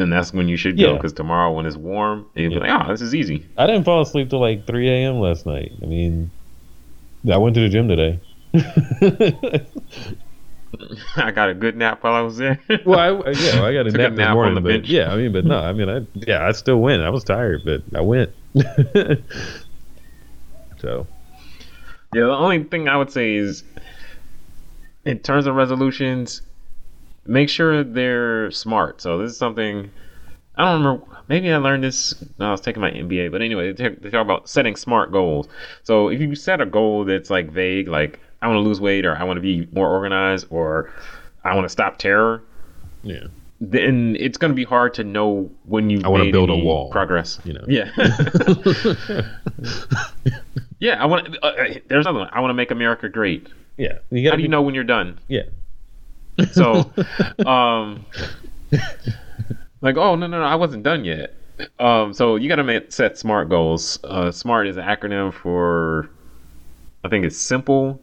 [0.00, 0.96] then that's when you should go.
[0.96, 2.58] Because tomorrow, when it's warm, you'll yeah.
[2.60, 5.20] be like, "Oh, this is easy." I didn't fall asleep till like 3 a.m.
[5.20, 5.72] last night.
[5.82, 6.30] I mean,
[7.30, 8.20] I went to the gym today.
[11.16, 12.60] I got a good nap while I was there.
[12.86, 14.88] well, I, yeah, I got a nap, a nap morning, on the bench.
[14.88, 17.02] Yeah, I mean, but no, I mean, I yeah, I still went.
[17.02, 18.30] I was tired, but I went.
[20.78, 21.06] so,
[22.14, 23.64] yeah, the only thing I would say is,
[25.04, 26.42] in terms of resolutions,
[27.30, 29.00] make sure they're smart.
[29.00, 29.90] So this is something
[30.56, 31.06] I don't remember.
[31.28, 33.30] Maybe I learned this when I was taking my MBA.
[33.30, 35.48] But anyway, they talk, they talk about setting smart goals.
[35.84, 39.06] So if you set a goal that's like vague, like I want to lose weight,
[39.06, 40.92] or I want to be more organized, or
[41.44, 42.42] I want to stop terror.
[43.02, 43.28] Yeah.
[43.60, 46.00] Then it's going to be hard to know when you.
[46.04, 46.90] I want to build a wall.
[46.90, 47.38] Progress.
[47.44, 47.64] You know.
[47.68, 47.90] Yeah.
[50.78, 51.02] yeah.
[51.02, 51.36] I want.
[51.42, 52.30] Uh, uh, there's another one.
[52.32, 53.48] I want to make America great.
[53.76, 53.92] Yeah.
[53.92, 55.18] How do be, you know when you're done?
[55.28, 55.42] Yeah.
[56.52, 56.92] So,
[57.46, 58.04] um,
[59.80, 61.34] like, oh no, no, no, I wasn't done yet.
[61.78, 63.98] Um, so you got to set SMART goals.
[64.04, 66.10] Uh, SMART is an acronym for,
[67.04, 68.00] I think it's simple,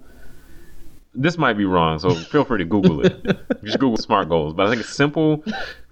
[1.17, 3.25] this might be wrong, so feel free to Google it.
[3.63, 4.53] Just Google SMART goals.
[4.53, 5.43] But I think it's simple,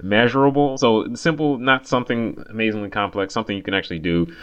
[0.02, 0.78] measurable.
[0.78, 4.34] So simple, not something amazingly complex, something you can actually do.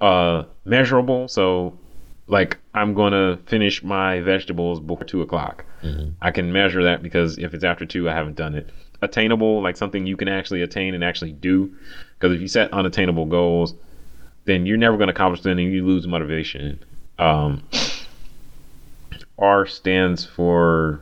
[0.00, 1.28] Uh, measurable.
[1.28, 1.78] So
[2.26, 5.64] like I'm gonna finish my vegetables before two o'clock.
[5.82, 6.10] Mm-hmm.
[6.20, 8.68] I can measure that because if it's after two, I haven't done it.
[9.00, 11.74] Attainable, like something you can actually attain and actually do.
[12.18, 13.74] Because if you set unattainable goals,
[14.44, 16.82] then you're never gonna accomplish them and you lose motivation.
[17.18, 17.62] Um,
[19.38, 21.00] R stands for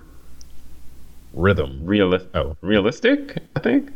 [1.32, 1.80] rhythm.
[1.84, 2.26] Realist.
[2.34, 3.38] Oh, realistic.
[3.54, 3.92] I think.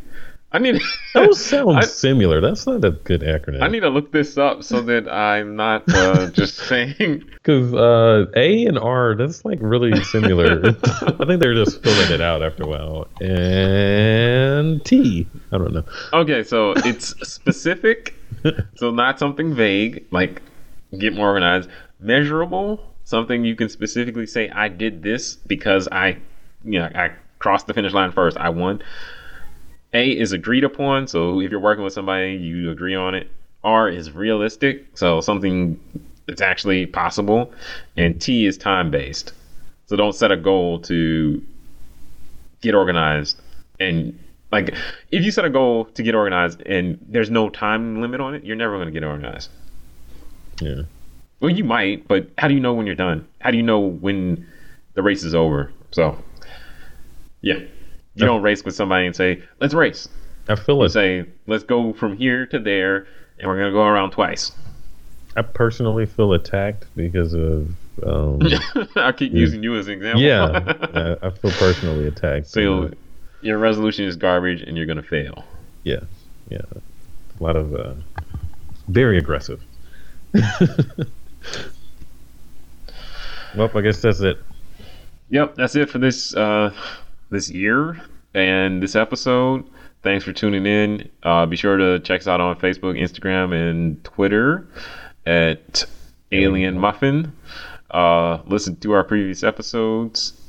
[0.55, 0.81] I need.
[1.15, 2.41] Those sound I, similar.
[2.41, 3.61] That's not a good acronym.
[3.61, 7.25] I need to look this up so that I'm not uh, just saying.
[7.33, 10.63] Because uh, A and R, that's like really similar.
[10.85, 13.09] I think they're just filling it out after a while.
[13.21, 15.85] And T, I don't know.
[16.13, 18.15] Okay, so it's specific,
[18.77, 20.41] so not something vague like
[20.97, 21.69] get more organized.
[21.99, 26.19] Measurable, something you can specifically say, I did this because I,
[26.65, 28.37] you know, I crossed the finish line first.
[28.37, 28.83] I won.
[29.95, 31.07] A is agreed upon.
[31.07, 33.31] So if you're working with somebody, you agree on it.
[33.63, 34.85] R is realistic.
[34.95, 35.81] So something
[36.27, 37.53] that's actually possible,
[37.97, 39.33] and T is time based.
[39.87, 41.43] So don't set a goal to
[42.61, 43.39] get organized
[43.79, 44.19] and
[44.51, 44.75] like
[45.11, 48.45] if you set a goal to get organized and there's no time limit on it,
[48.45, 49.51] you're never going to get organized.
[50.61, 50.83] Yeah.
[51.41, 53.27] Well, you might, but how do you know when you're done?
[53.41, 54.47] How do you know when
[54.95, 55.73] the race is over?
[55.91, 56.17] So,
[57.41, 57.59] yeah,
[58.15, 60.09] you don't race with somebody and say, "Let's race."
[60.49, 60.91] I feel You it.
[60.91, 63.07] say, "Let's go from here to there,
[63.39, 64.53] and we're gonna go around twice."
[65.37, 67.69] I personally feel attacked because of.
[68.05, 68.41] Um,
[68.97, 70.23] I keep using you as an example.
[70.23, 70.45] yeah,
[71.23, 72.47] I, I feel personally attacked.
[72.49, 72.91] so
[73.41, 75.45] your resolution is garbage, and you're gonna fail.
[75.83, 76.01] yeah,
[76.51, 77.95] yeah, a lot of uh,
[78.89, 79.61] very aggressive.
[83.55, 84.39] well, I guess that's it.
[85.31, 86.73] Yep, that's it for this uh,
[87.35, 88.01] this year
[88.33, 89.65] and this episode.
[90.03, 91.11] Thanks for tuning in.
[91.23, 94.67] Uh, be sure to check us out on Facebook, Instagram, and Twitter
[95.27, 95.85] at
[96.33, 97.33] Alien Muffin.
[97.91, 100.41] Uh, listen to our previous episodes.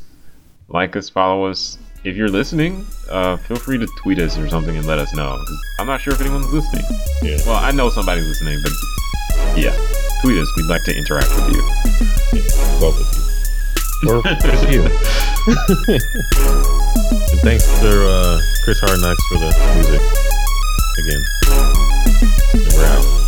[0.68, 1.78] Like us, follow us.
[2.04, 5.44] If you're listening, uh, feel free to tweet us or something and let us know.
[5.80, 6.86] I'm not sure if anyone's listening.
[7.24, 7.38] Yeah.
[7.48, 9.76] Well, I know somebody's listening, but yeah,
[10.22, 10.52] tweet us.
[10.56, 11.62] We'd like to interact with you.
[12.80, 15.32] both of you, or just you.
[15.48, 20.02] and thanks to uh, Chris Hardknocks for the music
[20.98, 21.24] again.
[22.54, 23.25] And we're out.